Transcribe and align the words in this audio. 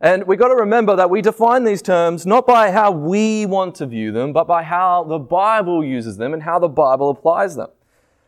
And 0.00 0.24
we've 0.28 0.38
got 0.38 0.48
to 0.48 0.54
remember 0.54 0.94
that 0.94 1.10
we 1.10 1.20
define 1.20 1.64
these 1.64 1.82
terms 1.82 2.24
not 2.24 2.46
by 2.46 2.70
how 2.70 2.92
we 2.92 3.46
want 3.46 3.74
to 3.76 3.86
view 3.86 4.12
them, 4.12 4.32
but 4.32 4.46
by 4.46 4.62
how 4.62 5.02
the 5.04 5.18
Bible 5.18 5.84
uses 5.84 6.16
them 6.16 6.34
and 6.34 6.42
how 6.42 6.60
the 6.60 6.68
Bible 6.68 7.10
applies 7.10 7.56
them. 7.56 7.68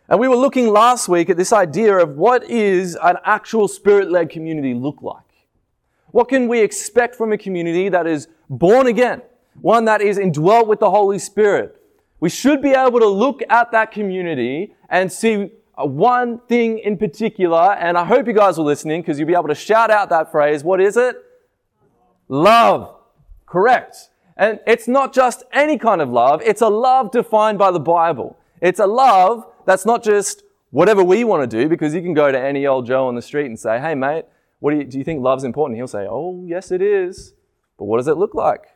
And 0.09 0.19
we 0.19 0.27
were 0.27 0.37
looking 0.37 0.67
last 0.67 1.09
week 1.09 1.31
at 1.31 1.37
this 1.37 1.53
idea 1.53 1.97
of 1.97 2.17
what 2.17 2.43
is 2.51 2.99
an 3.01 3.19
actual 3.25 3.69
spirit-led 3.69 4.31
community 4.31 4.75
look 4.75 5.01
like? 5.01 5.23
What 6.11 6.29
can 6.29 6.49
we 6.49 6.61
expect 6.61 7.15
from 7.15 7.33
a 7.33 7.39
community 7.39 7.89
that 7.89 8.09
is 8.09 8.27
born 8.49 8.89
again? 8.89 9.23
One 9.61 9.85
that 9.85 10.01
is 10.01 10.19
indwelt 10.19 10.67
with 10.67 10.81
the 10.81 10.91
Holy 10.91 11.21
Spirit. 11.21 11.81
We 12.19 12.29
should 12.29 12.61
be 12.61 12.71
able 12.71 12.99
to 12.99 13.07
look 13.07 13.43
at 13.49 13.71
that 13.71 13.93
community 13.93 14.75
and 14.89 15.13
see 15.13 15.53
uh, 15.79 15.87
one 15.87 16.41
thing 16.41 16.81
in 16.81 16.97
particular, 16.97 17.75
and 17.75 17.97
I 17.97 18.05
hope 18.05 18.27
you 18.27 18.33
guys 18.33 18.59
are 18.59 18.63
listening 18.63 19.03
because 19.03 19.21
you'll 19.21 19.29
be 19.29 19.35
able 19.35 19.49
to 19.49 19.55
shout 19.55 19.93
out 19.93 20.09
that 20.09 20.33
phrase. 20.33 20.65
What 20.65 20.81
is 20.81 20.97
it? 20.97 21.17
Love. 22.31 22.95
Correct. 23.45 24.09
And 24.37 24.61
it's 24.65 24.87
not 24.87 25.13
just 25.13 25.43
any 25.53 25.77
kind 25.77 26.01
of 26.01 26.11
love, 26.11 26.41
it's 26.43 26.63
a 26.63 26.69
love 26.69 27.11
defined 27.11 27.59
by 27.59 27.73
the 27.73 27.81
Bible. 27.81 28.39
It's 28.61 28.79
a 28.79 28.87
love 28.87 29.45
that's 29.67 29.85
not 29.85 30.03
just 30.05 30.45
whatever 30.71 31.03
we 31.03 31.25
want 31.25 31.51
to 31.51 31.63
do, 31.63 31.69
because 31.69 31.93
you 31.93 32.01
can 32.01 32.15
go 32.15 32.31
to 32.31 32.41
any 32.41 32.67
old 32.67 32.87
Joe 32.87 33.09
on 33.09 33.17
the 33.17 33.23
street 33.23 33.47
and 33.47 33.59
say, 33.59 33.81
hey, 33.81 33.97
mate, 33.97 34.27
what 34.61 34.71
do 34.71 34.79
you, 34.79 34.85
do 34.85 34.97
you 34.97 35.05
think 35.05 35.23
love's 35.23 35.43
important? 35.43 35.77
He'll 35.77 35.89
say, 35.89 36.07
oh, 36.09 36.45
yes, 36.47 36.71
it 36.71 36.81
is. 36.81 37.35
But 37.77 37.87
what 37.87 37.97
does 37.97 38.07
it 38.07 38.17
look 38.17 38.35
like? 38.35 38.67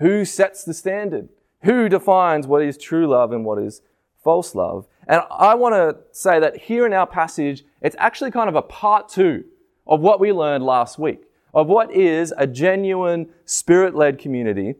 Who 0.00 0.26
sets 0.26 0.62
the 0.62 0.74
standard? 0.74 1.30
Who 1.62 1.88
defines 1.88 2.46
what 2.46 2.62
is 2.62 2.76
true 2.76 3.06
love 3.06 3.32
and 3.32 3.46
what 3.46 3.58
is 3.58 3.80
false 4.22 4.54
love? 4.54 4.86
And 5.06 5.22
I 5.30 5.54
want 5.54 5.74
to 5.74 5.96
say 6.12 6.38
that 6.38 6.58
here 6.58 6.84
in 6.84 6.92
our 6.92 7.06
passage, 7.06 7.64
it's 7.80 7.96
actually 7.98 8.30
kind 8.30 8.50
of 8.50 8.54
a 8.56 8.62
part 8.62 9.08
two 9.08 9.44
of 9.86 10.00
what 10.00 10.20
we 10.20 10.32
learned 10.32 10.64
last 10.64 10.98
week, 10.98 11.22
of 11.54 11.66
what 11.66 11.92
is 11.92 12.32
a 12.36 12.46
genuine 12.46 13.28
spirit 13.44 13.94
led 13.94 14.18
community. 14.18 14.74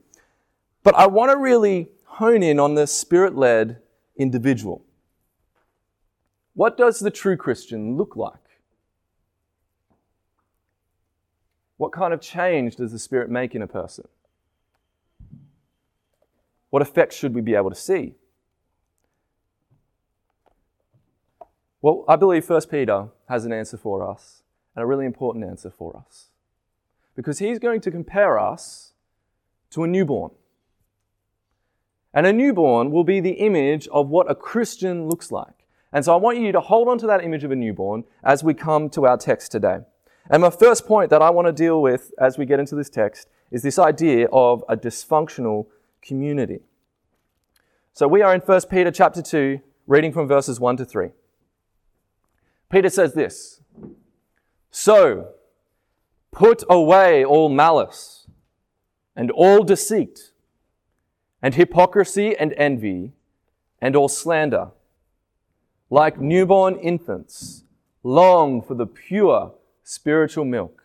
But 0.83 0.95
I 0.95 1.07
want 1.07 1.31
to 1.31 1.37
really 1.37 1.89
hone 2.05 2.43
in 2.43 2.59
on 2.61 2.75
the 2.75 2.87
spirit 2.87 3.37
led 3.37 3.81
individual. 4.17 4.85
What 6.55 6.77
does 6.77 6.99
the 6.99 7.11
true 7.11 7.37
Christian 7.37 7.97
look 7.97 8.17
like? 8.17 8.49
What 11.79 11.93
kind 11.93 12.13
of 12.13 12.21
change 12.21 12.77
does 12.77 12.93
the 12.93 12.99
Spirit 12.99 13.31
make 13.31 13.55
in 13.55 13.63
a 13.63 13.67
person? 13.67 14.09
What 16.71 16.83
effects 16.83 17.17
should 17.17 17.35
we 17.35 17.41
be 17.41 17.55
able 17.55 17.71
to 17.71 17.77
see? 17.77 18.17
Well, 21.81 22.05
I 22.09 22.17
believe 22.17 22.51
1 22.51 22.63
Peter 22.69 23.09
has 23.29 23.45
an 23.45 23.53
answer 23.53 23.77
for 23.77 24.07
us, 24.07 24.43
and 24.75 24.83
a 24.83 24.87
really 24.87 25.07
important 25.07 25.45
answer 25.45 25.71
for 25.71 25.97
us. 25.97 26.28
Because 27.19 27.41
he's 27.41 27.59
going 27.59 27.81
to 27.81 27.91
compare 27.91 28.39
us 28.39 28.93
to 29.71 29.83
a 29.83 29.89
newborn. 29.89 30.31
And 32.15 32.29
a 32.29 32.33
newborn 32.33 32.93
will 32.93 33.03
be 33.03 33.19
the 33.19 33.33
image 33.33 33.89
of 33.89 34.07
what 34.07 34.31
a 34.31 34.37
Christian 34.37 35.09
looks 35.09 35.33
like. 35.33 35.67
And 35.93 36.05
so 36.05 36.13
I 36.13 36.17
want 36.17 36.39
you 36.39 36.53
to 36.53 36.61
hold 36.61 36.87
on 36.87 36.97
to 36.99 37.09
that 37.09 37.25
image 37.25 37.43
of 37.43 37.51
a 37.51 37.57
newborn 37.57 38.05
as 38.23 38.45
we 38.45 38.55
come 38.55 38.89
to 38.91 39.05
our 39.05 39.17
text 39.17 39.51
today. 39.51 39.79
And 40.31 40.43
my 40.43 40.51
first 40.51 40.87
point 40.87 41.11
that 41.11 41.21
I 41.21 41.31
want 41.31 41.49
to 41.49 41.53
deal 41.53 41.83
with 41.83 42.13
as 42.21 42.39
we 42.39 42.47
get 42.47 42.61
into 42.61 42.77
this 42.77 42.89
text 42.89 43.27
is 43.51 43.63
this 43.63 43.81
idea 43.81 44.29
of 44.33 44.63
a 44.69 44.77
dysfunctional 44.77 45.67
community. 46.01 46.61
So 47.95 48.07
we 48.07 48.23
are 48.23 48.33
in 48.33 48.43
1 48.43 48.61
Peter 48.71 48.93
chapter 48.93 49.23
2, 49.23 49.59
reading 49.89 50.13
from 50.13 50.29
verses 50.29 50.61
1 50.61 50.77
to 50.77 50.85
3. 50.85 51.09
Peter 52.71 52.91
says 52.91 53.15
this 53.15 53.61
So, 54.71 55.31
put 56.33 56.63
away 56.69 57.25
all 57.25 57.49
malice 57.49 58.27
and 59.17 59.31
all 59.31 59.63
deceit 59.63 60.33
and 61.43 61.55
hypocrisy 61.55 62.37
and 62.37 62.53
envy 62.57 63.13
and 63.81 63.95
all 63.97 64.09
slander 64.09 64.71
like 65.91 66.21
newborn 66.21 66.77
infants, 66.77 67.65
long 68.03 68.61
for 68.63 68.75
the 68.75 68.87
pure 68.87 69.55
spiritual 69.83 70.45
milk, 70.45 70.85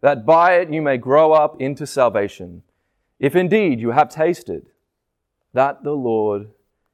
that 0.00 0.24
by 0.24 0.54
it 0.54 0.72
you 0.72 0.80
may 0.80 0.96
grow 0.96 1.32
up 1.32 1.60
into 1.60 1.86
salvation, 1.86 2.62
if 3.18 3.34
indeed 3.34 3.80
you 3.80 3.90
have 3.90 4.08
tasted 4.08 4.70
that 5.52 5.82
the 5.82 5.92
Lord 5.92 6.50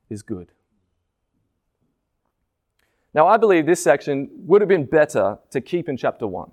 is 0.09 0.23
good. 0.23 0.51
Now, 3.13 3.27
I 3.27 3.37
believe 3.37 3.67
this 3.67 3.83
section 3.83 4.29
would 4.33 4.61
have 4.61 4.69
been 4.69 4.87
better 4.87 5.39
to 5.51 5.61
keep 5.61 5.89
in 5.89 5.97
chapter 5.97 6.27
1. 6.27 6.51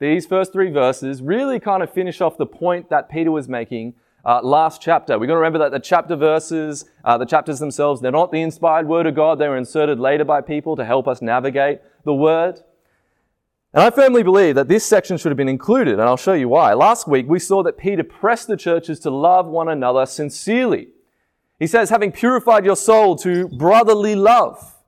These 0.00 0.24
first 0.24 0.54
three 0.54 0.70
verses 0.70 1.20
really 1.20 1.60
kind 1.60 1.82
of 1.82 1.92
finish 1.92 2.22
off 2.22 2.38
the 2.38 2.46
point 2.46 2.88
that 2.88 3.10
Peter 3.10 3.30
was 3.30 3.50
making 3.50 3.94
uh, 4.24 4.40
last 4.42 4.80
chapter. 4.80 5.18
We're 5.18 5.26
going 5.26 5.36
to 5.36 5.40
remember 5.40 5.58
that 5.58 5.72
the 5.72 5.78
chapter 5.78 6.16
verses, 6.16 6.86
uh, 7.04 7.18
the 7.18 7.26
chapters 7.26 7.58
themselves, 7.58 8.00
they're 8.00 8.10
not 8.10 8.32
the 8.32 8.40
inspired 8.40 8.88
word 8.88 9.06
of 9.06 9.14
God. 9.14 9.38
They 9.38 9.48
were 9.48 9.58
inserted 9.58 10.00
later 10.00 10.24
by 10.24 10.40
people 10.40 10.74
to 10.76 10.86
help 10.86 11.06
us 11.06 11.20
navigate 11.20 11.80
the 12.04 12.14
word. 12.14 12.60
And 13.74 13.82
I 13.82 13.90
firmly 13.90 14.22
believe 14.22 14.54
that 14.54 14.68
this 14.68 14.86
section 14.86 15.18
should 15.18 15.30
have 15.30 15.36
been 15.36 15.48
included, 15.48 15.94
and 15.94 16.02
I'll 16.02 16.16
show 16.16 16.32
you 16.32 16.48
why. 16.48 16.72
Last 16.72 17.06
week, 17.06 17.26
we 17.28 17.38
saw 17.38 17.62
that 17.62 17.76
Peter 17.76 18.02
pressed 18.02 18.48
the 18.48 18.56
churches 18.56 19.00
to 19.00 19.10
love 19.10 19.46
one 19.46 19.68
another 19.68 20.06
sincerely. 20.06 20.88
He 21.58 21.66
says, 21.66 21.90
having 21.90 22.10
purified 22.10 22.64
your 22.64 22.74
soul 22.74 23.16
to 23.16 23.48
brotherly 23.48 24.14
love. 24.14 24.78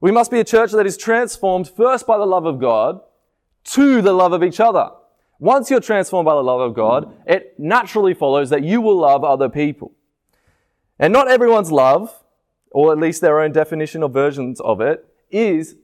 We 0.00 0.12
must 0.12 0.30
be 0.30 0.38
a 0.38 0.44
church 0.44 0.70
that 0.70 0.86
is 0.86 0.96
transformed 0.96 1.68
first 1.68 2.06
by 2.06 2.16
the 2.16 2.26
love 2.26 2.46
of 2.46 2.60
God 2.60 3.00
to 3.64 4.02
the 4.02 4.12
love 4.12 4.32
of 4.32 4.42
each 4.42 4.60
other. 4.60 4.90
Once 5.38 5.70
you're 5.70 5.80
transformed 5.80 6.26
by 6.26 6.34
the 6.34 6.42
love 6.42 6.60
of 6.60 6.74
God, 6.74 7.14
it 7.26 7.54
naturally 7.58 8.14
follows 8.14 8.50
that 8.50 8.62
you 8.62 8.80
will 8.80 8.96
love 8.96 9.24
other 9.24 9.48
people. 9.48 9.92
And 10.98 11.12
not 11.12 11.28
everyone's 11.28 11.72
love, 11.72 12.24
or 12.70 12.92
at 12.92 12.98
least 12.98 13.20
their 13.20 13.40
own 13.40 13.52
definition 13.52 14.02
or 14.02 14.08
versions 14.08 14.60
of 14.60 14.80
it, 14.80 15.06
is 15.30 15.76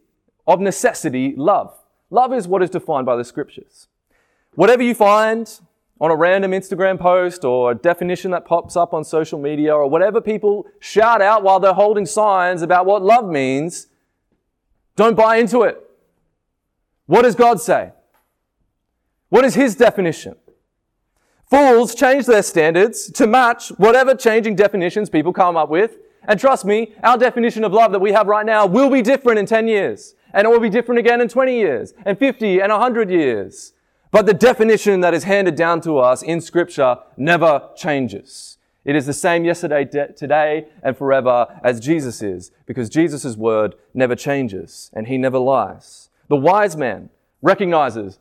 of 0.46 0.60
necessity 0.60 1.34
love. 1.36 1.76
Love 2.10 2.32
is 2.32 2.48
what 2.48 2.62
is 2.62 2.70
defined 2.70 3.06
by 3.06 3.16
the 3.16 3.24
scriptures. 3.24 3.88
Whatever 4.54 4.82
you 4.82 4.94
find 4.94 5.60
on 6.00 6.10
a 6.10 6.16
random 6.16 6.52
Instagram 6.52 6.98
post 6.98 7.44
or 7.44 7.72
a 7.72 7.74
definition 7.74 8.30
that 8.30 8.44
pops 8.44 8.76
up 8.76 8.94
on 8.94 9.04
social 9.04 9.38
media 9.38 9.74
or 9.74 9.88
whatever 9.88 10.20
people 10.20 10.66
shout 10.80 11.20
out 11.20 11.42
while 11.42 11.60
they're 11.60 11.74
holding 11.74 12.06
signs 12.06 12.62
about 12.62 12.86
what 12.86 13.02
love 13.02 13.28
means, 13.28 13.88
don't 14.96 15.16
buy 15.16 15.36
into 15.36 15.62
it. 15.62 15.89
What 17.10 17.22
does 17.22 17.34
God 17.34 17.60
say? 17.60 17.90
What 19.30 19.44
is 19.44 19.56
his 19.56 19.74
definition? 19.74 20.36
Fools 21.50 21.92
change 21.96 22.26
their 22.26 22.44
standards 22.44 23.10
to 23.10 23.26
match 23.26 23.70
whatever 23.70 24.14
changing 24.14 24.54
definitions 24.54 25.10
people 25.10 25.32
come 25.32 25.56
up 25.56 25.68
with. 25.68 25.96
And 26.28 26.38
trust 26.38 26.64
me, 26.64 26.94
our 27.02 27.18
definition 27.18 27.64
of 27.64 27.72
love 27.72 27.90
that 27.90 27.98
we 27.98 28.12
have 28.12 28.28
right 28.28 28.46
now 28.46 28.64
will 28.64 28.88
be 28.88 29.02
different 29.02 29.40
in 29.40 29.46
10 29.46 29.66
years. 29.66 30.14
And 30.32 30.46
it 30.46 30.50
will 30.50 30.60
be 30.60 30.68
different 30.68 31.00
again 31.00 31.20
in 31.20 31.28
20 31.28 31.52
years, 31.52 31.94
and 32.04 32.16
50 32.16 32.60
and 32.60 32.70
100 32.70 33.10
years. 33.10 33.72
But 34.12 34.26
the 34.26 34.34
definition 34.34 35.00
that 35.00 35.12
is 35.12 35.24
handed 35.24 35.56
down 35.56 35.80
to 35.80 35.98
us 35.98 36.22
in 36.22 36.40
scripture 36.40 36.98
never 37.16 37.70
changes. 37.74 38.56
It 38.84 38.94
is 38.94 39.06
the 39.06 39.12
same 39.12 39.44
yesterday, 39.44 39.84
today, 39.84 40.68
and 40.80 40.96
forever 40.96 41.58
as 41.64 41.80
Jesus 41.80 42.22
is, 42.22 42.52
because 42.66 42.88
Jesus' 42.88 43.36
word 43.36 43.74
never 43.94 44.14
changes 44.14 44.92
and 44.92 45.08
he 45.08 45.18
never 45.18 45.40
lies. 45.40 46.09
The 46.30 46.36
wise 46.36 46.76
man 46.76 47.10
recognizes 47.42 48.20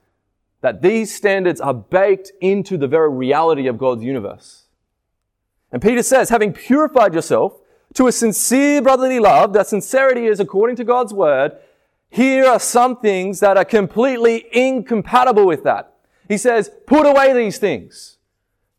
that 0.61 0.81
these 0.81 1.15
standards 1.15 1.61
are 1.61 1.73
baked 1.73 2.31
into 2.41 2.75
the 2.77 2.87
very 2.87 3.09
reality 3.09 3.67
of 3.67 3.77
God's 3.77 4.03
universe. 4.03 4.65
And 5.71 5.81
Peter 5.81 6.01
says, 6.03 6.29
having 6.29 6.51
purified 6.51 7.13
yourself 7.13 7.61
to 7.93 8.07
a 8.07 8.11
sincere 8.11 8.81
brotherly 8.81 9.19
love, 9.19 9.53
that 9.53 9.67
sincerity 9.67 10.25
is 10.25 10.39
according 10.39 10.75
to 10.77 10.83
God's 10.83 11.13
word, 11.13 11.53
here 12.09 12.45
are 12.45 12.59
some 12.59 12.97
things 12.97 13.39
that 13.41 13.57
are 13.57 13.63
completely 13.63 14.47
incompatible 14.51 15.45
with 15.45 15.63
that. 15.63 15.93
He 16.27 16.37
says, 16.37 16.71
put 16.87 17.05
away 17.05 17.31
these 17.33 17.59
things. 17.59 18.17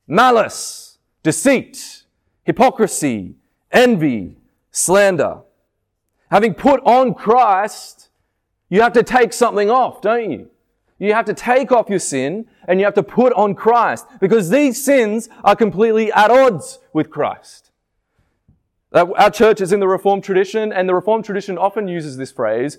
Malice, 0.09 0.99
deceit, 1.23 2.03
hypocrisy, 2.43 3.37
envy, 3.71 4.37
slander. 4.73 5.43
Having 6.31 6.55
put 6.55 6.81
on 6.85 7.15
Christ, 7.15 8.10
you 8.71 8.81
have 8.81 8.95
to 8.95 9.03
take 9.03 9.35
something 9.35 9.69
off, 9.69 10.01
don't 10.01 10.31
you? 10.31 10.49
You 10.99 11.15
have 11.15 11.25
to 11.27 11.35
take 11.35 11.73
off 11.73 11.89
your 11.89 11.99
sin 11.99 12.47
and 12.69 12.79
you 12.79 12.85
have 12.85 12.95
to 12.95 13.03
put 13.03 13.33
on 13.33 13.55
Christ 13.55 14.07
because 14.21 14.51
these 14.51 14.83
sins 14.83 15.29
are 15.45 15.57
completely 15.57 16.13
at 16.13 16.31
odds 16.31 16.79
with 16.93 17.11
Christ. 17.11 17.71
Our 18.93 19.31
church 19.31 19.61
is 19.61 19.73
in 19.73 19.81
the 19.81 19.89
Reformed 19.89 20.25
tradition 20.25 20.73
and 20.73 20.89
the 20.89 20.95
Reformed 20.95 21.25
tradition 21.25 21.57
often 21.57 21.89
uses 21.89 22.17
this 22.17 22.33
phrase, 22.33 22.79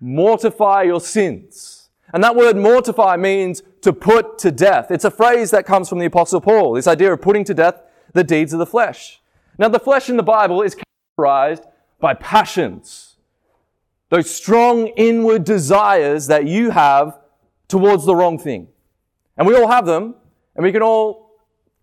mortify 0.00 0.82
your 0.82 1.00
sins. 1.00 1.90
And 2.12 2.24
that 2.24 2.34
word 2.34 2.56
mortify 2.56 3.16
means 3.16 3.62
to 3.82 3.92
put 3.92 4.38
to 4.38 4.50
death. 4.50 4.90
It's 4.90 5.04
a 5.04 5.10
phrase 5.10 5.50
that 5.52 5.64
comes 5.64 5.88
from 5.88 6.00
the 6.00 6.06
apostle 6.06 6.40
Paul, 6.40 6.72
this 6.72 6.88
idea 6.88 7.12
of 7.12 7.22
putting 7.22 7.44
to 7.44 7.54
death 7.54 7.80
the 8.12 8.24
deeds 8.24 8.52
of 8.52 8.58
the 8.58 8.66
flesh. 8.66 9.20
Now 9.58 9.68
the 9.68 9.78
flesh 9.78 10.08
in 10.10 10.16
the 10.16 10.22
Bible 10.24 10.62
is 10.62 10.74
characterized 10.74 11.64
by 12.00 12.14
passions. 12.14 13.09
Those 14.10 14.28
strong 14.28 14.88
inward 14.88 15.44
desires 15.44 16.26
that 16.26 16.46
you 16.46 16.70
have 16.70 17.18
towards 17.68 18.04
the 18.04 18.14
wrong 18.14 18.38
thing. 18.38 18.68
And 19.36 19.46
we 19.46 19.54
all 19.54 19.68
have 19.68 19.86
them, 19.86 20.16
and 20.54 20.64
we 20.64 20.72
can 20.72 20.82
all 20.82 21.38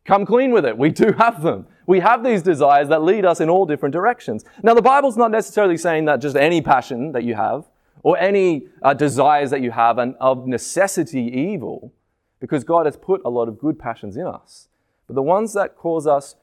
come 0.05 0.25
clean 0.25 0.51
with 0.51 0.65
it. 0.65 0.77
We 0.77 0.89
do 0.89 1.11
have 1.17 1.41
them. 1.41 1.67
We 1.87 2.01
have 2.01 2.23
these 2.23 2.43
desires 2.43 2.89
that 2.89 3.01
lead 3.01 3.25
us 3.25 3.39
in 3.39 3.49
all 3.49 3.65
different 3.65 3.93
directions. 3.93 4.43
Now, 4.61 4.73
the 4.73 4.81
Bible's 4.81 5.15
not 5.15 5.31
necessarily 5.31 5.77
saying 5.77 6.05
that 6.05 6.17
just 6.17 6.35
any 6.35 6.61
passion 6.61 7.13
that 7.13 7.23
you 7.23 7.35
have 7.35 7.65
or 8.03 8.17
any 8.17 8.67
uh, 8.83 8.93
desires 8.93 9.49
that 9.51 9.61
you 9.61 9.71
have 9.71 9.97
are 9.97 10.13
of 10.19 10.45
necessity 10.47 11.21
evil, 11.21 11.93
because 12.39 12.63
God 12.63 12.85
has 12.85 12.97
put 12.97 13.21
a 13.23 13.29
lot 13.29 13.47
of 13.47 13.57
good 13.57 13.79
passions 13.79 14.17
in 14.17 14.27
us. 14.27 14.67
But 15.07 15.15
the 15.15 15.23
ones 15.23 15.53
that 15.53 15.77
cause 15.77 16.05
us 16.05 16.35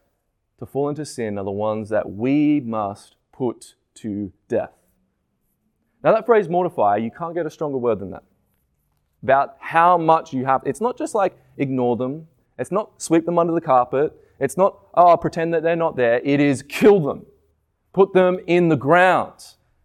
to 0.59 0.67
fall 0.67 0.89
into 0.89 1.05
sin 1.05 1.39
are 1.39 1.45
the 1.45 1.51
ones 1.51 1.91
that 1.91 2.11
we 2.11 2.61
must 2.61 3.17
put 3.33 3.75
to 3.97 4.33
death. 4.49 4.84
Now, 6.05 6.13
that 6.13 6.27
phrase 6.27 6.51
mortify, 6.51 6.99
you 6.99 7.11
can't 7.11 7.35
get 7.35 7.47
a 7.47 7.51
stronger 7.51 7.79
word 7.79 7.99
than 7.99 8.11
that. 8.11 8.25
About 9.23 9.57
how 9.59 9.97
much 9.97 10.35
you 10.35 10.45
have. 10.45 10.61
It's 10.67 10.83
not 10.83 10.99
just 10.99 11.15
like 11.15 11.35
ignore 11.57 11.97
them, 11.97 12.29
it's 12.59 12.71
not 12.71 13.01
sweep 13.03 13.25
them 13.25 13.39
under 13.39 13.55
the 13.55 13.61
carpet, 13.61 14.13
it's 14.39 14.59
not, 14.59 14.79
oh, 14.95 15.17
pretend 15.17 15.55
that 15.55 15.63
they're 15.63 15.77
not 15.77 15.97
there. 15.97 16.21
It 16.23 16.41
is 16.41 16.63
kill 16.63 17.01
them, 17.01 17.25
put 17.95 18.13
them 18.13 18.39
in 18.47 18.69
the 18.69 18.77
ground 18.77 19.33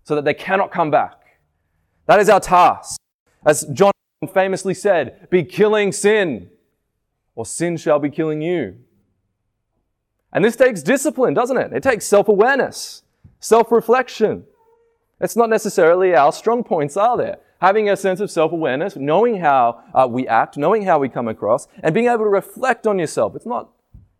so 0.03 0.15
that 0.15 0.25
they 0.25 0.33
cannot 0.33 0.71
come 0.71 0.91
back. 0.91 1.13
That 2.07 2.19
is 2.19 2.27
our 2.27 2.41
task. 2.41 2.99
As 3.45 3.63
John 3.71 3.93
famously 4.33 4.73
said, 4.73 5.29
be 5.29 5.43
killing 5.43 5.93
sin, 5.93 6.49
or 7.35 7.45
sin 7.45 7.77
shall 7.77 7.99
be 7.99 8.09
killing 8.09 8.41
you. 8.41 8.75
And 10.33 10.43
this 10.43 10.57
takes 10.57 10.83
discipline, 10.83 11.33
doesn't 11.33 11.57
it? 11.57 11.71
It 11.71 11.81
takes 11.81 12.05
self 12.05 12.27
awareness, 12.27 13.03
self 13.39 13.71
reflection. 13.71 14.43
It's 15.21 15.35
not 15.35 15.49
necessarily 15.49 16.15
our 16.15 16.31
strong 16.31 16.63
points, 16.63 16.95
are 16.95 17.17
there? 17.17 17.39
Having 17.61 17.89
a 17.89 17.97
sense 17.97 18.21
of 18.21 18.31
self 18.31 18.51
awareness, 18.51 18.95
knowing 18.95 19.39
how 19.39 19.83
uh, 19.93 20.07
we 20.09 20.27
act, 20.27 20.57
knowing 20.57 20.83
how 20.83 20.99
we 20.99 21.09
come 21.09 21.27
across, 21.27 21.67
and 21.83 21.93
being 21.93 22.07
able 22.07 22.19
to 22.19 22.29
reflect 22.29 22.87
on 22.87 22.97
yourself. 22.99 23.35
It's 23.35 23.45
not, 23.45 23.69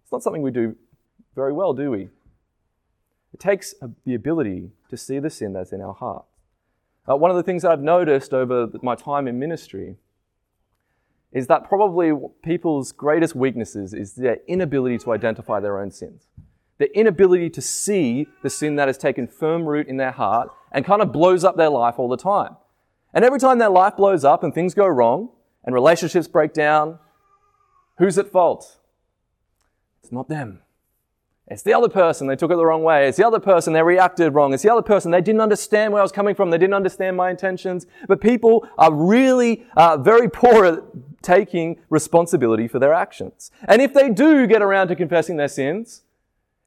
it's 0.03 0.11
not 0.11 0.23
something 0.23 0.41
we 0.41 0.51
do 0.51 0.75
very 1.35 1.53
well, 1.53 1.73
do 1.73 1.91
we? 1.91 2.09
It 3.33 3.39
takes 3.39 3.73
the 4.05 4.13
ability 4.13 4.71
to 4.89 4.97
see 4.97 5.19
the 5.19 5.29
sin 5.29 5.53
that's 5.53 5.71
in 5.71 5.81
our 5.81 5.93
heart. 5.93 6.25
Uh, 7.09 7.15
one 7.15 7.31
of 7.31 7.37
the 7.37 7.43
things 7.43 7.63
I've 7.63 7.81
noticed 7.81 8.33
over 8.33 8.67
my 8.81 8.95
time 8.95 9.27
in 9.27 9.39
ministry 9.39 9.95
is 11.31 11.47
that 11.47 11.67
probably 11.67 12.11
people's 12.43 12.91
greatest 12.91 13.35
weaknesses 13.35 13.93
is 13.93 14.13
their 14.13 14.39
inability 14.47 14.97
to 14.97 15.13
identify 15.13 15.59
their 15.59 15.79
own 15.79 15.91
sins. 15.91 16.27
Their 16.79 16.89
inability 16.93 17.49
to 17.51 17.61
see 17.61 18.27
the 18.41 18.49
sin 18.49 18.75
that 18.77 18.87
has 18.87 18.97
taken 18.97 19.27
firm 19.27 19.65
root 19.65 19.87
in 19.87 19.97
their 19.97 20.11
heart 20.11 20.49
and 20.71 20.85
kind 20.85 21.01
of 21.01 21.11
blows 21.11 21.43
up 21.43 21.57
their 21.57 21.69
life 21.69 21.95
all 21.97 22.09
the 22.09 22.17
time. 22.17 22.55
And 23.13 23.25
every 23.25 23.39
time 23.39 23.57
their 23.57 23.69
life 23.69 23.95
blows 23.97 24.23
up 24.23 24.43
and 24.43 24.53
things 24.53 24.73
go 24.73 24.87
wrong 24.87 25.29
and 25.63 25.73
relationships 25.73 26.27
break 26.27 26.53
down, 26.53 26.99
who's 27.97 28.17
at 28.17 28.31
fault? 28.31 28.79
It's 30.01 30.11
not 30.11 30.29
them. 30.29 30.61
It's 31.47 31.63
the 31.63 31.73
other 31.73 31.89
person, 31.89 32.27
they 32.27 32.35
took 32.35 32.51
it 32.51 32.57
the 32.57 32.65
wrong 32.65 32.83
way. 32.83 33.07
It's 33.07 33.17
the 33.17 33.25
other 33.25 33.39
person, 33.39 33.73
they 33.73 33.81
reacted 33.81 34.35
wrong. 34.35 34.53
It's 34.53 34.61
the 34.61 34.71
other 34.71 34.83
person, 34.83 35.09
they 35.09 35.21
didn't 35.21 35.41
understand 35.41 35.91
where 35.91 35.99
I 35.99 36.03
was 36.03 36.11
coming 36.11 36.35
from. 36.35 36.51
They 36.51 36.59
didn't 36.59 36.75
understand 36.75 37.17
my 37.17 37.31
intentions. 37.31 37.87
But 38.07 38.21
people 38.21 38.67
are 38.77 38.93
really 38.93 39.65
uh, 39.75 39.97
very 39.97 40.29
poor 40.29 40.65
at 40.65 40.79
taking 41.23 41.79
responsibility 41.89 42.67
for 42.67 42.77
their 42.77 42.93
actions. 42.93 43.49
And 43.67 43.81
if 43.81 43.95
they 43.95 44.09
do 44.09 44.45
get 44.45 44.61
around 44.61 44.89
to 44.89 44.95
confessing 44.95 45.37
their 45.37 45.47
sins, 45.47 46.03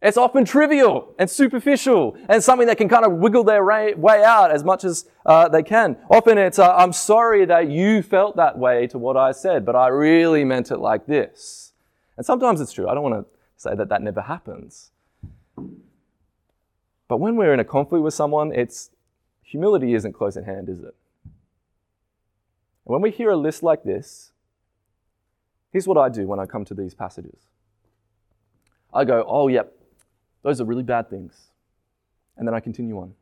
it's 0.03 0.17
often 0.17 0.45
trivial 0.45 1.15
and 1.17 1.31
superficial 1.31 2.17
and 2.29 2.43
something 2.43 2.67
that 2.67 2.77
can 2.77 2.89
kind 2.89 3.05
of 3.05 3.13
wiggle 3.13 3.45
their 3.45 3.65
way 3.65 4.25
out 4.25 4.51
as 4.51 4.65
much 4.65 4.83
as 4.83 5.07
uh, 5.25 5.49
they 5.49 5.63
can. 5.63 5.97
Often 6.11 6.39
it's, 6.39 6.59
uh, 6.59 6.75
I'm 6.75 6.93
sorry 6.93 7.45
that 7.45 7.71
you 7.71 8.03
felt 8.03 8.35
that 8.37 8.59
way 8.59 8.89
to 8.89 8.99
what 8.99 9.17
I 9.17 9.31
said, 9.31 9.65
but 9.65 9.77
I 9.77 9.87
really 9.89 10.45
meant 10.45 10.73
it 10.73 10.79
like 10.79 11.07
this. 11.07 11.73
And 12.17 12.27
sometimes 12.27 12.61
it's 12.61 12.73
true. 12.73 12.89
I 12.89 12.95
don't 12.95 13.05
want 13.05 13.25
to 13.25 13.27
say 13.57 13.77
that 13.77 13.89
that 13.91 14.03
never 14.03 14.23
happens. 14.23 14.91
But 17.07 17.19
when 17.19 17.37
we're 17.37 17.55
in 17.55 17.61
a 17.61 17.65
conflict 17.65 18.03
with 18.03 18.15
someone, 18.15 18.53
it's 18.53 18.91
humility 19.43 19.95
isn't 19.95 20.15
close 20.15 20.37
at 20.37 20.45
hand, 20.45 20.69
is 20.69 20.83
it? 20.83 20.97
When 22.85 23.01
we 23.03 23.13
hear 23.13 23.31
a 23.31 23.37
list 23.37 23.63
like 23.63 23.85
this, 23.85 24.33
here's 25.71 25.87
what 25.87 25.97
I 25.97 26.09
do 26.09 26.27
when 26.27 26.41
I 26.41 26.47
come 26.47 26.65
to 26.65 26.75
these 26.75 26.93
passages. 26.93 27.47
I 28.93 29.05
go, 29.05 29.25
oh, 29.27 29.47
yep, 29.47 29.73
those 30.43 30.61
are 30.61 30.65
really 30.65 30.83
bad 30.83 31.09
things. 31.09 31.49
And 32.37 32.47
then 32.47 32.55
I 32.55 32.61
continue 32.61 32.99
on. 32.99 33.15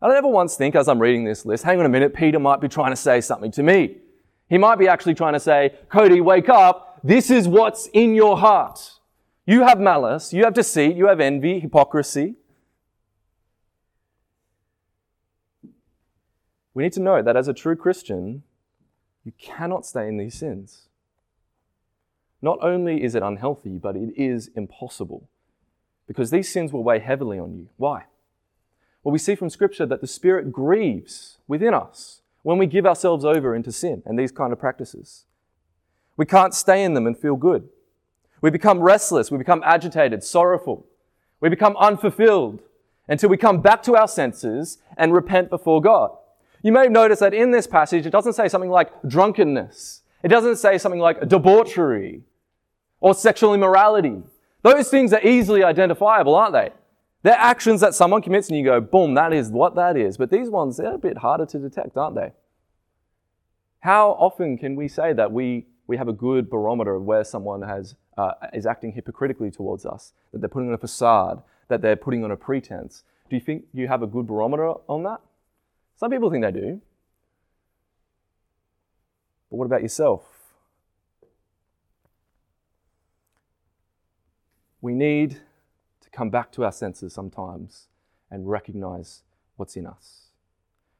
I 0.00 0.08
don't 0.08 0.16
ever 0.16 0.28
once 0.28 0.56
think 0.56 0.74
as 0.74 0.88
I'm 0.88 1.00
reading 1.00 1.24
this 1.24 1.46
list, 1.46 1.64
hang 1.64 1.78
on 1.78 1.86
a 1.86 1.88
minute, 1.88 2.14
Peter 2.14 2.38
might 2.38 2.60
be 2.60 2.68
trying 2.68 2.90
to 2.90 2.96
say 2.96 3.20
something 3.20 3.52
to 3.52 3.62
me. 3.62 3.98
He 4.48 4.58
might 4.58 4.78
be 4.78 4.88
actually 4.88 5.14
trying 5.14 5.32
to 5.34 5.40
say, 5.40 5.74
Cody, 5.88 6.20
wake 6.20 6.48
up. 6.48 7.00
This 7.04 7.30
is 7.30 7.48
what's 7.48 7.86
in 7.92 8.14
your 8.14 8.36
heart. 8.36 8.98
You 9.46 9.62
have 9.62 9.80
malice, 9.80 10.32
you 10.32 10.44
have 10.44 10.54
deceit, 10.54 10.96
you 10.96 11.06
have 11.06 11.20
envy, 11.20 11.60
hypocrisy. 11.60 12.34
We 16.74 16.82
need 16.82 16.92
to 16.94 17.00
know 17.00 17.22
that 17.22 17.36
as 17.36 17.48
a 17.48 17.54
true 17.54 17.76
Christian, 17.76 18.42
you 19.24 19.32
cannot 19.38 19.86
stay 19.86 20.08
in 20.08 20.16
these 20.16 20.34
sins. 20.34 20.88
Not 22.40 22.58
only 22.60 23.04
is 23.04 23.14
it 23.14 23.22
unhealthy, 23.22 23.78
but 23.78 23.94
it 23.94 24.12
is 24.16 24.50
impossible 24.56 25.28
because 26.12 26.30
these 26.30 26.52
sins 26.52 26.72
will 26.72 26.84
weigh 26.84 26.98
heavily 26.98 27.38
on 27.38 27.54
you. 27.54 27.68
Why? 27.78 28.04
Well, 29.02 29.12
we 29.12 29.18
see 29.18 29.34
from 29.34 29.48
Scripture 29.48 29.86
that 29.86 30.02
the 30.02 30.06
Spirit 30.06 30.52
grieves 30.52 31.38
within 31.48 31.72
us 31.72 32.20
when 32.42 32.58
we 32.58 32.66
give 32.66 32.84
ourselves 32.84 33.24
over 33.24 33.54
into 33.54 33.72
sin 33.72 34.02
and 34.04 34.18
these 34.18 34.30
kind 34.30 34.52
of 34.52 34.60
practices. 34.60 35.24
We 36.18 36.26
can't 36.26 36.52
stay 36.52 36.84
in 36.84 36.92
them 36.92 37.06
and 37.06 37.18
feel 37.18 37.36
good. 37.36 37.68
We 38.42 38.50
become 38.50 38.80
restless, 38.80 39.30
we 39.30 39.38
become 39.38 39.62
agitated, 39.64 40.22
sorrowful, 40.22 40.86
we 41.40 41.48
become 41.48 41.76
unfulfilled 41.78 42.60
until 43.08 43.30
we 43.30 43.38
come 43.38 43.62
back 43.62 43.82
to 43.84 43.96
our 43.96 44.08
senses 44.08 44.78
and 44.96 45.14
repent 45.14 45.48
before 45.48 45.80
God. 45.80 46.10
You 46.62 46.72
may 46.72 46.82
have 46.82 46.92
noticed 46.92 47.20
that 47.20 47.32
in 47.32 47.52
this 47.52 47.66
passage, 47.66 48.04
it 48.04 48.10
doesn't 48.10 48.34
say 48.34 48.48
something 48.48 48.70
like 48.70 48.90
drunkenness. 49.06 50.02
It 50.22 50.28
doesn't 50.28 50.56
say 50.56 50.76
something 50.78 51.00
like 51.00 51.28
debauchery 51.28 52.22
or 53.00 53.14
sexual 53.14 53.54
immorality. 53.54 54.22
Those 54.62 54.88
things 54.88 55.12
are 55.12 55.20
easily 55.22 55.64
identifiable, 55.64 56.34
aren't 56.34 56.52
they? 56.52 56.70
They're 57.22 57.34
actions 57.34 57.80
that 57.80 57.94
someone 57.94 58.22
commits 58.22 58.48
and 58.48 58.58
you 58.58 58.64
go, 58.64 58.80
boom, 58.80 59.14
that 59.14 59.32
is 59.32 59.50
what 59.50 59.74
that 59.76 59.96
is. 59.96 60.16
But 60.16 60.30
these 60.30 60.50
ones, 60.50 60.76
they're 60.76 60.94
a 60.94 60.98
bit 60.98 61.18
harder 61.18 61.46
to 61.46 61.58
detect, 61.58 61.96
aren't 61.96 62.16
they? 62.16 62.32
How 63.80 64.10
often 64.10 64.58
can 64.58 64.76
we 64.76 64.88
say 64.88 65.12
that 65.12 65.32
we, 65.32 65.66
we 65.86 65.96
have 65.96 66.08
a 66.08 66.12
good 66.12 66.48
barometer 66.48 66.94
of 66.94 67.02
where 67.02 67.24
someone 67.24 67.62
has, 67.62 67.96
uh, 68.16 68.32
is 68.52 68.66
acting 68.66 68.92
hypocritically 68.92 69.50
towards 69.50 69.84
us, 69.84 70.12
that 70.32 70.40
they're 70.40 70.48
putting 70.48 70.68
on 70.68 70.74
a 70.74 70.78
facade, 70.78 71.42
that 71.68 71.82
they're 71.82 71.96
putting 71.96 72.24
on 72.24 72.30
a 72.30 72.36
pretense? 72.36 73.02
Do 73.28 73.36
you 73.36 73.40
think 73.40 73.64
you 73.72 73.88
have 73.88 74.02
a 74.02 74.06
good 74.06 74.26
barometer 74.26 74.74
on 74.88 75.02
that? 75.04 75.20
Some 75.96 76.10
people 76.10 76.30
think 76.30 76.44
they 76.44 76.52
do. 76.52 76.80
But 79.50 79.56
what 79.56 79.66
about 79.66 79.82
yourself? 79.82 80.31
We 84.82 84.92
need 84.92 85.40
to 86.02 86.10
come 86.10 86.28
back 86.28 86.52
to 86.52 86.64
our 86.64 86.72
senses 86.72 87.14
sometimes 87.14 87.86
and 88.30 88.50
recognize 88.50 89.22
what's 89.56 89.76
in 89.76 89.86
us. 89.86 90.26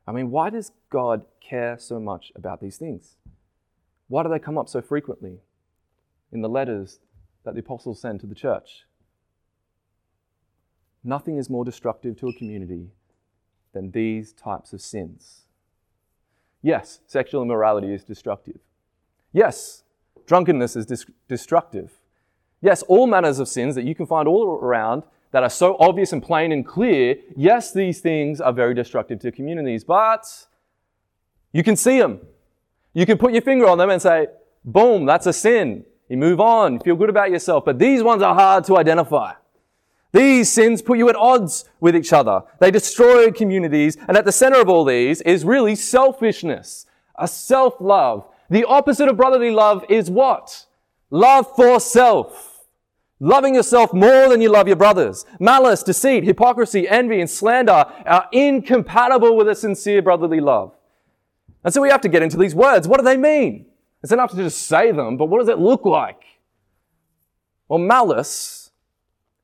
I 0.06 0.12
mean, 0.12 0.30
why 0.30 0.50
does 0.50 0.70
God 0.88 1.26
care 1.40 1.76
so 1.78 2.00
much 2.00 2.32
about 2.34 2.60
these 2.60 2.76
things? 2.76 3.16
Why 4.08 4.22
do 4.22 4.28
they 4.28 4.38
come 4.38 4.56
up 4.56 4.68
so 4.68 4.80
frequently 4.80 5.40
in 6.32 6.42
the 6.42 6.48
letters 6.48 7.00
that 7.44 7.54
the 7.54 7.60
apostles 7.60 8.00
send 8.00 8.20
to 8.20 8.26
the 8.26 8.34
church? 8.34 8.84
Nothing 11.04 11.36
is 11.36 11.50
more 11.50 11.64
destructive 11.64 12.16
to 12.20 12.28
a 12.28 12.32
community 12.32 12.90
than 13.72 13.90
these 13.90 14.32
types 14.32 14.72
of 14.72 14.80
sins. 14.80 15.42
Yes, 16.62 17.00
sexual 17.06 17.42
immorality 17.42 17.92
is 17.92 18.04
destructive. 18.04 18.60
Yes, 19.32 19.82
drunkenness 20.26 20.76
is 20.76 20.86
dis- 20.86 21.06
destructive. 21.26 21.98
Yes, 22.62 22.82
all 22.84 23.06
manners 23.06 23.40
of 23.40 23.48
sins 23.48 23.74
that 23.74 23.84
you 23.84 23.94
can 23.94 24.06
find 24.06 24.26
all 24.26 24.58
around 24.62 25.02
that 25.32 25.42
are 25.42 25.50
so 25.50 25.76
obvious 25.80 26.12
and 26.12 26.22
plain 26.22 26.52
and 26.52 26.64
clear, 26.64 27.16
yes, 27.36 27.72
these 27.72 28.00
things 28.00 28.40
are 28.40 28.52
very 28.52 28.72
destructive 28.74 29.18
to 29.20 29.32
communities, 29.32 29.82
but 29.82 30.24
you 31.52 31.62
can 31.64 31.74
see 31.74 31.98
them. 31.98 32.20
You 32.94 33.04
can 33.04 33.18
put 33.18 33.32
your 33.32 33.42
finger 33.42 33.66
on 33.66 33.78
them 33.78 33.90
and 33.90 34.00
say, 34.00 34.28
boom, 34.64 35.06
that's 35.06 35.26
a 35.26 35.32
sin. 35.32 35.84
You 36.08 36.18
move 36.18 36.40
on, 36.40 36.74
You 36.74 36.80
feel 36.80 36.96
good 36.96 37.08
about 37.08 37.30
yourself. 37.30 37.64
But 37.64 37.78
these 37.78 38.02
ones 38.02 38.22
are 38.22 38.34
hard 38.34 38.64
to 38.64 38.76
identify. 38.76 39.32
These 40.12 40.52
sins 40.52 40.82
put 40.82 40.98
you 40.98 41.08
at 41.08 41.16
odds 41.16 41.64
with 41.80 41.96
each 41.96 42.12
other. 42.12 42.42
They 42.60 42.70
destroy 42.70 43.32
communities. 43.32 43.96
And 44.06 44.16
at 44.16 44.26
the 44.26 44.32
center 44.32 44.60
of 44.60 44.68
all 44.68 44.84
these 44.84 45.22
is 45.22 45.44
really 45.44 45.74
selfishness, 45.74 46.86
a 47.16 47.26
self 47.26 47.80
love. 47.80 48.28
The 48.50 48.64
opposite 48.64 49.08
of 49.08 49.16
brotherly 49.16 49.50
love 49.50 49.86
is 49.88 50.10
what? 50.10 50.66
Love 51.10 51.46
for 51.56 51.80
self. 51.80 52.51
Loving 53.24 53.54
yourself 53.54 53.92
more 53.92 54.28
than 54.28 54.40
you 54.40 54.48
love 54.48 54.66
your 54.66 54.74
brothers. 54.74 55.24
Malice, 55.38 55.84
deceit, 55.84 56.24
hypocrisy, 56.24 56.88
envy, 56.88 57.20
and 57.20 57.30
slander 57.30 57.84
are 58.04 58.28
incompatible 58.32 59.36
with 59.36 59.48
a 59.48 59.54
sincere 59.54 60.02
brotherly 60.02 60.40
love. 60.40 60.74
And 61.62 61.72
so 61.72 61.80
we 61.80 61.88
have 61.88 62.00
to 62.00 62.08
get 62.08 62.24
into 62.24 62.36
these 62.36 62.52
words. 62.52 62.88
What 62.88 62.98
do 62.98 63.04
they 63.04 63.16
mean? 63.16 63.66
It's 64.02 64.10
enough 64.10 64.32
to 64.32 64.36
just 64.36 64.66
say 64.66 64.90
them, 64.90 65.16
but 65.16 65.26
what 65.26 65.38
does 65.38 65.48
it 65.48 65.60
look 65.60 65.84
like? 65.84 66.24
Well, 67.68 67.78
malice 67.78 68.72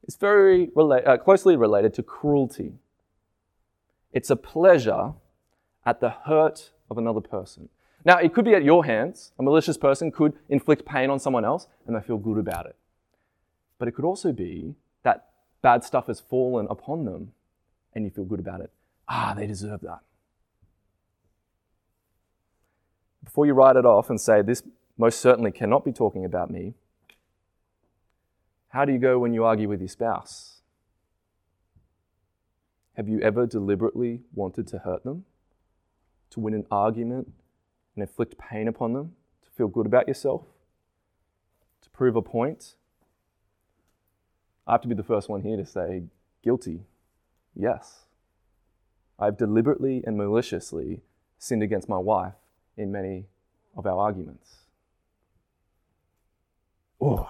is 0.09 0.17
very 0.17 0.67
rela- 0.75 1.07
uh, 1.07 1.17
closely 1.17 1.55
related 1.55 1.95
to 1.95 2.03
cruelty. 2.03 2.73
It's 4.13 4.31
a 4.31 4.37
pleasure 4.37 5.13
at 5.87 6.01
the 6.01 6.11
hurt 6.11 6.73
of 6.91 6.99
another 6.99 7.21
person. 7.21 7.69
Now, 8.05 8.19
it 8.19 8.35
could 8.35 8.45
be 8.45 8.57
at 8.57 8.65
your 8.65 8.85
hands. 8.85 9.31
A 9.39 9.45
malicious 9.45 9.79
person 9.79 10.11
could 10.11 10.33
inflict 10.49 10.85
pain 10.85 11.11
on 11.11 11.21
someone 11.21 11.45
else 11.45 11.69
and 11.87 11.95
they 11.95 12.01
feel 12.01 12.19
good 12.19 12.39
about 12.39 12.67
it. 12.67 12.75
But 13.79 13.89
it 13.89 13.93
could 13.93 14.05
also 14.05 14.33
be 14.33 14.75
that 15.03 15.29
bad 15.63 15.85
stuff 15.85 16.07
has 16.09 16.21
fallen 16.21 16.67
upon 16.69 17.05
them 17.05 17.33
and 17.95 18.05
you 18.05 18.11
feel 18.11 18.25
good 18.25 18.41
about 18.41 18.61
it. 18.61 18.71
Ah, 19.09 19.35
they 19.37 19.47
deserve 19.47 19.81
that. 19.83 20.01
Before 23.25 23.47
you 23.47 23.53
write 23.53 23.77
it 23.77 23.85
off 23.85 24.11
and 24.11 24.21
say, 24.21 24.43
this 24.43 24.63
most 24.97 25.21
certainly 25.21 25.53
cannot 25.53 25.85
be 25.85 25.93
talking 25.93 26.25
about 26.25 26.51
me, 26.51 26.75
how 28.71 28.85
do 28.85 28.93
you 28.93 28.99
go 28.99 29.19
when 29.19 29.33
you 29.33 29.45
argue 29.45 29.69
with 29.69 29.81
your 29.81 29.89
spouse? 29.89 30.61
Have 32.95 33.09
you 33.09 33.21
ever 33.21 33.47
deliberately 33.47 34.23
wanted 34.35 34.67
to 34.69 34.79
hurt 34.79 35.05
them? 35.05 35.25
To 36.31 36.41
win 36.41 36.53
an 36.53 36.67
argument 36.71 37.33
and 37.95 38.03
inflict 38.03 38.37
pain 38.39 38.67
upon 38.67 38.93
them? 38.93 39.13
To 39.45 39.51
feel 39.51 39.69
good 39.69 39.87
about 39.87 40.09
yourself? 40.09 40.43
To 41.83 41.91
prove 41.91 42.17
a 42.17 42.23
point? 42.23 42.75
I 44.69 44.73
have 44.73 44.83
to 44.83 44.89
be 44.89 44.95
the 44.95 45.03
first 45.03 45.31
one 45.31 45.41
here 45.41 45.57
to 45.57 45.65
say, 45.65 46.03
guilty. 46.45 46.83
Yes. 47.57 48.05
I've 49.19 49.39
deliberately 49.39 50.05
and 50.07 50.19
maliciously 50.19 51.01
sinned 51.39 51.63
against 51.63 51.89
my 51.89 51.97
wife 51.97 52.35
in 52.77 52.93
many 52.93 53.25
of 53.75 53.87
our 53.87 53.99
arguments. 53.99 54.57
Oh, 57.01 57.29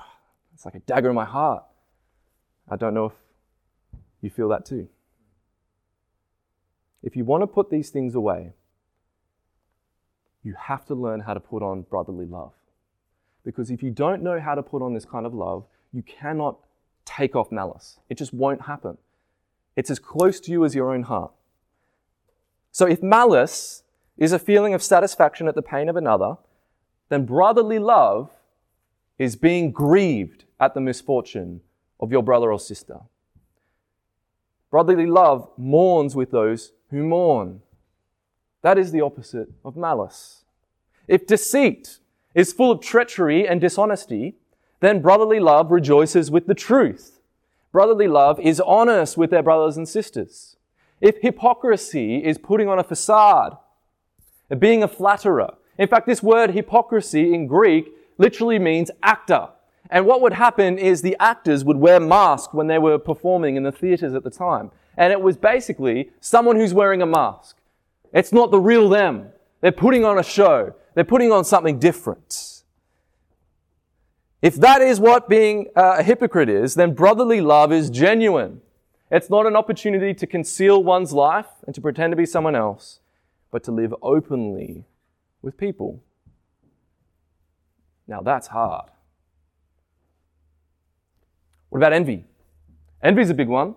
it's 0.52 0.64
like 0.64 0.74
a 0.74 0.80
dagger 0.80 1.10
in 1.10 1.14
my 1.14 1.24
heart. 1.24 1.62
I 2.68 2.74
don't 2.74 2.92
know 2.92 3.06
if 3.06 3.12
you 4.20 4.30
feel 4.30 4.48
that 4.48 4.66
too. 4.66 4.88
If 7.02 7.14
you 7.14 7.24
want 7.24 7.42
to 7.42 7.46
put 7.46 7.70
these 7.70 7.90
things 7.90 8.16
away, 8.16 8.52
you 10.42 10.54
have 10.58 10.84
to 10.86 10.94
learn 10.94 11.20
how 11.20 11.34
to 11.34 11.40
put 11.40 11.62
on 11.62 11.82
brotherly 11.82 12.26
love. 12.26 12.52
Because 13.44 13.70
if 13.70 13.82
you 13.82 13.90
don't 13.90 14.22
know 14.22 14.40
how 14.40 14.56
to 14.56 14.62
put 14.62 14.82
on 14.82 14.94
this 14.94 15.04
kind 15.04 15.24
of 15.24 15.32
love, 15.32 15.64
you 15.92 16.02
cannot 16.02 16.58
take 17.08 17.34
off 17.34 17.50
malice. 17.50 17.98
It 18.08 18.18
just 18.18 18.32
won't 18.32 18.62
happen. 18.62 18.98
It's 19.76 19.90
as 19.90 19.98
close 19.98 20.40
to 20.40 20.50
you 20.50 20.64
as 20.64 20.74
your 20.74 20.92
own 20.92 21.04
heart. 21.04 21.32
So 22.70 22.86
if 22.86 23.02
malice 23.02 23.82
is 24.16 24.32
a 24.32 24.38
feeling 24.38 24.74
of 24.74 24.82
satisfaction 24.82 25.48
at 25.48 25.54
the 25.54 25.62
pain 25.62 25.88
of 25.88 25.96
another, 25.96 26.36
then 27.08 27.24
brotherly 27.24 27.78
love 27.78 28.30
is 29.18 29.36
being 29.36 29.72
grieved 29.72 30.44
at 30.60 30.74
the 30.74 30.80
misfortune 30.80 31.60
of 32.00 32.12
your 32.12 32.22
brother 32.22 32.52
or 32.52 32.60
sister. 32.60 33.00
Brotherly 34.70 35.06
love 35.06 35.48
mourns 35.56 36.14
with 36.14 36.30
those 36.30 36.72
who 36.90 37.02
mourn. 37.02 37.62
That 38.62 38.76
is 38.76 38.92
the 38.92 39.00
opposite 39.00 39.48
of 39.64 39.76
malice. 39.76 40.44
If 41.06 41.26
deceit 41.26 42.00
is 42.34 42.52
full 42.52 42.70
of 42.70 42.80
treachery 42.80 43.48
and 43.48 43.60
dishonesty, 43.60 44.34
then 44.80 45.00
brotherly 45.00 45.40
love 45.40 45.70
rejoices 45.70 46.30
with 46.30 46.46
the 46.46 46.54
truth. 46.54 47.20
Brotherly 47.72 48.08
love 48.08 48.38
is 48.40 48.60
honest 48.60 49.16
with 49.16 49.30
their 49.30 49.42
brothers 49.42 49.76
and 49.76 49.88
sisters. 49.88 50.56
If 51.00 51.18
hypocrisy 51.20 52.24
is 52.24 52.38
putting 52.38 52.68
on 52.68 52.78
a 52.78 52.84
facade, 52.84 53.56
being 54.58 54.82
a 54.82 54.88
flatterer, 54.88 55.54
in 55.76 55.88
fact, 55.88 56.06
this 56.06 56.22
word 56.22 56.50
hypocrisy 56.50 57.32
in 57.32 57.46
Greek 57.46 57.92
literally 58.18 58.58
means 58.58 58.90
actor. 59.02 59.48
And 59.90 60.06
what 60.06 60.20
would 60.20 60.32
happen 60.32 60.76
is 60.76 61.00
the 61.00 61.16
actors 61.20 61.64
would 61.64 61.76
wear 61.76 62.00
masks 62.00 62.52
when 62.52 62.66
they 62.66 62.78
were 62.78 62.98
performing 62.98 63.56
in 63.56 63.62
the 63.62 63.72
theaters 63.72 64.14
at 64.14 64.24
the 64.24 64.30
time. 64.30 64.70
And 64.96 65.12
it 65.12 65.20
was 65.20 65.36
basically 65.36 66.10
someone 66.20 66.56
who's 66.56 66.74
wearing 66.74 67.00
a 67.00 67.06
mask. 67.06 67.56
It's 68.12 68.32
not 68.32 68.50
the 68.50 68.60
real 68.60 68.88
them. 68.88 69.28
They're 69.60 69.72
putting 69.72 70.04
on 70.04 70.18
a 70.18 70.22
show. 70.22 70.74
They're 70.94 71.04
putting 71.04 71.30
on 71.30 71.44
something 71.44 71.78
different. 71.78 72.57
If 74.40 74.54
that 74.56 74.80
is 74.80 75.00
what 75.00 75.28
being 75.28 75.66
a 75.74 76.02
hypocrite 76.02 76.48
is, 76.48 76.74
then 76.74 76.94
brotherly 76.94 77.40
love 77.40 77.72
is 77.72 77.90
genuine. 77.90 78.60
It's 79.10 79.30
not 79.30 79.46
an 79.46 79.56
opportunity 79.56 80.14
to 80.14 80.26
conceal 80.26 80.82
one's 80.82 81.12
life 81.12 81.46
and 81.66 81.74
to 81.74 81.80
pretend 81.80 82.12
to 82.12 82.16
be 82.16 82.26
someone 82.26 82.54
else, 82.54 83.00
but 83.50 83.64
to 83.64 83.72
live 83.72 83.94
openly 84.02 84.84
with 85.42 85.56
people. 85.56 86.02
Now 88.06 88.20
that's 88.20 88.48
hard. 88.48 88.90
What 91.70 91.78
about 91.78 91.92
envy? 91.92 92.24
Envy 93.02 93.22
is 93.22 93.30
a 93.30 93.34
big 93.34 93.48
one. 93.48 93.74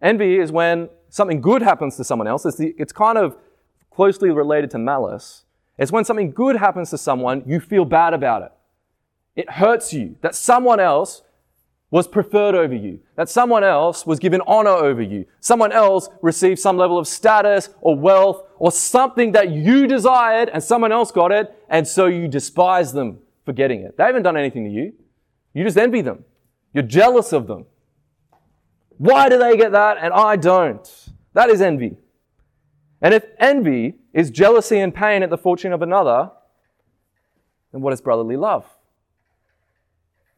Envy 0.00 0.38
is 0.38 0.50
when 0.50 0.88
something 1.08 1.40
good 1.40 1.62
happens 1.62 1.96
to 1.96 2.04
someone 2.04 2.26
else. 2.26 2.44
It's, 2.44 2.56
the, 2.56 2.74
it's 2.78 2.92
kind 2.92 3.18
of 3.18 3.36
closely 3.90 4.30
related 4.30 4.70
to 4.72 4.78
malice. 4.78 5.44
It's 5.76 5.92
when 5.92 6.04
something 6.04 6.30
good 6.30 6.56
happens 6.56 6.90
to 6.90 6.98
someone, 6.98 7.42
you 7.46 7.60
feel 7.60 7.84
bad 7.84 8.14
about 8.14 8.42
it. 8.42 8.52
It 9.38 9.48
hurts 9.48 9.92
you 9.92 10.16
that 10.22 10.34
someone 10.34 10.80
else 10.80 11.22
was 11.92 12.08
preferred 12.08 12.56
over 12.56 12.74
you, 12.74 12.98
that 13.14 13.28
someone 13.28 13.62
else 13.62 14.04
was 14.04 14.18
given 14.18 14.40
honor 14.48 14.70
over 14.70 15.00
you, 15.00 15.26
someone 15.38 15.70
else 15.70 16.08
received 16.22 16.58
some 16.58 16.76
level 16.76 16.98
of 16.98 17.06
status 17.06 17.68
or 17.80 17.94
wealth 17.94 18.42
or 18.58 18.72
something 18.72 19.30
that 19.32 19.50
you 19.50 19.86
desired 19.86 20.48
and 20.48 20.60
someone 20.60 20.90
else 20.90 21.12
got 21.12 21.30
it, 21.30 21.56
and 21.68 21.86
so 21.86 22.06
you 22.06 22.26
despise 22.26 22.92
them 22.92 23.20
for 23.44 23.52
getting 23.52 23.82
it. 23.82 23.96
They 23.96 24.02
haven't 24.02 24.24
done 24.24 24.36
anything 24.36 24.64
to 24.64 24.70
you. 24.70 24.92
You 25.54 25.62
just 25.62 25.78
envy 25.78 26.00
them. 26.00 26.24
You're 26.74 26.82
jealous 26.82 27.32
of 27.32 27.46
them. 27.46 27.66
Why 28.96 29.28
do 29.28 29.38
they 29.38 29.56
get 29.56 29.70
that 29.70 29.98
and 30.00 30.12
I 30.12 30.34
don't? 30.34 31.10
That 31.34 31.48
is 31.48 31.62
envy. 31.62 31.96
And 33.00 33.14
if 33.14 33.24
envy 33.38 33.98
is 34.12 34.32
jealousy 34.32 34.80
and 34.80 34.92
pain 34.92 35.22
at 35.22 35.30
the 35.30 35.38
fortune 35.38 35.72
of 35.72 35.80
another, 35.80 36.32
then 37.70 37.82
what 37.82 37.92
is 37.92 38.00
brotherly 38.00 38.36
love? 38.36 38.66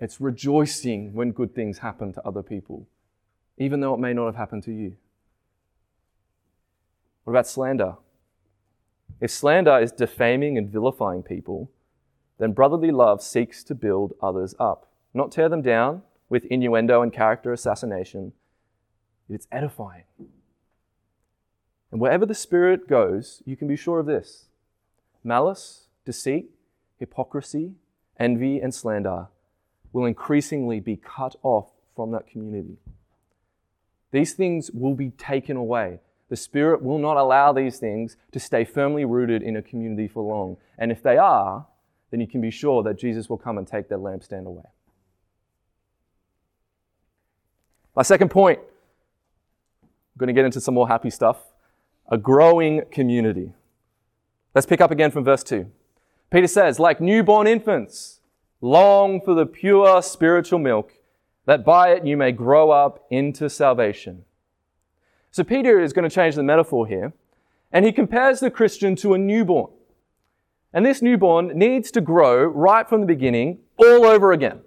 It's 0.00 0.18
rejoicing 0.18 1.12
when 1.12 1.32
good 1.32 1.54
things 1.54 1.78
happen 1.78 2.14
to 2.14 2.26
other 2.26 2.42
people, 2.42 2.88
even 3.58 3.80
though 3.80 3.92
it 3.92 4.00
may 4.00 4.14
not 4.14 4.24
have 4.24 4.36
happened 4.36 4.62
to 4.64 4.72
you. 4.72 4.96
What 7.24 7.34
about 7.34 7.46
slander? 7.46 7.96
If 9.20 9.30
slander 9.30 9.78
is 9.78 9.92
defaming 9.92 10.56
and 10.56 10.70
vilifying 10.70 11.22
people, 11.22 11.70
then 12.38 12.52
brotherly 12.52 12.90
love 12.90 13.22
seeks 13.22 13.62
to 13.64 13.74
build 13.74 14.14
others 14.22 14.54
up, 14.58 14.90
not 15.12 15.30
tear 15.30 15.50
them 15.50 15.60
down 15.60 16.00
with 16.30 16.46
innuendo 16.46 17.02
and 17.02 17.12
character 17.12 17.52
assassination. 17.52 18.32
It's 19.28 19.46
edifying. 19.52 20.04
And 21.92 22.00
wherever 22.00 22.24
the 22.24 22.34
Spirit 22.34 22.88
goes, 22.88 23.42
you 23.44 23.54
can 23.54 23.68
be 23.68 23.76
sure 23.76 24.00
of 24.00 24.06
this 24.06 24.46
malice, 25.22 25.88
deceit, 26.06 26.50
hypocrisy, 26.98 27.74
envy, 28.18 28.58
and 28.60 28.74
slander 28.74 29.26
will 29.92 30.06
increasingly 30.06 30.80
be 30.80 30.96
cut 30.96 31.36
off 31.42 31.70
from 31.94 32.12
that 32.12 32.26
community. 32.26 32.76
These 34.12 34.34
things 34.34 34.70
will 34.70 34.94
be 34.94 35.10
taken 35.10 35.56
away. 35.56 36.00
The 36.28 36.36
Spirit 36.36 36.82
will 36.82 36.98
not 36.98 37.16
allow 37.16 37.52
these 37.52 37.78
things 37.78 38.16
to 38.32 38.40
stay 38.40 38.64
firmly 38.64 39.04
rooted 39.04 39.42
in 39.42 39.56
a 39.56 39.62
community 39.62 40.08
for 40.08 40.22
long. 40.22 40.56
And 40.78 40.92
if 40.92 41.02
they 41.02 41.16
are, 41.16 41.66
then 42.10 42.20
you 42.20 42.26
can 42.26 42.40
be 42.40 42.50
sure 42.50 42.82
that 42.82 42.98
Jesus 42.98 43.28
will 43.28 43.38
come 43.38 43.58
and 43.58 43.66
take 43.66 43.88
their 43.88 43.98
lampstand 43.98 44.46
away. 44.46 44.64
My 47.94 48.02
second 48.02 48.30
point, 48.30 48.60
I'm 49.82 49.88
going 50.18 50.28
to 50.28 50.32
get 50.32 50.44
into 50.44 50.60
some 50.60 50.74
more 50.74 50.88
happy 50.88 51.10
stuff. 51.10 51.38
A 52.08 52.18
growing 52.18 52.82
community. 52.90 53.52
Let's 54.54 54.66
pick 54.66 54.80
up 54.80 54.90
again 54.90 55.10
from 55.10 55.24
verse 55.24 55.44
2. 55.44 55.70
Peter 56.30 56.46
says, 56.46 56.78
like 56.78 57.00
newborn 57.00 57.46
infants, 57.46 58.19
Long 58.60 59.20
for 59.20 59.34
the 59.34 59.46
pure 59.46 60.02
spiritual 60.02 60.58
milk, 60.58 60.92
that 61.46 61.64
by 61.64 61.90
it 61.90 62.06
you 62.06 62.16
may 62.16 62.32
grow 62.32 62.70
up 62.70 63.06
into 63.10 63.48
salvation. 63.48 64.24
So 65.30 65.44
Peter 65.44 65.80
is 65.80 65.92
going 65.92 66.08
to 66.08 66.14
change 66.14 66.34
the 66.34 66.42
metaphor 66.42 66.86
here, 66.86 67.12
and 67.72 67.84
he 67.84 67.92
compares 67.92 68.40
the 68.40 68.50
Christian 68.50 68.96
to 68.96 69.14
a 69.14 69.18
newborn. 69.18 69.72
And 70.72 70.84
this 70.84 71.02
newborn 71.02 71.58
needs 71.58 71.90
to 71.92 72.00
grow 72.00 72.44
right 72.44 72.88
from 72.88 73.00
the 73.00 73.06
beginning 73.06 73.60
all 73.76 74.04
over 74.04 74.32
again. 74.32 74.60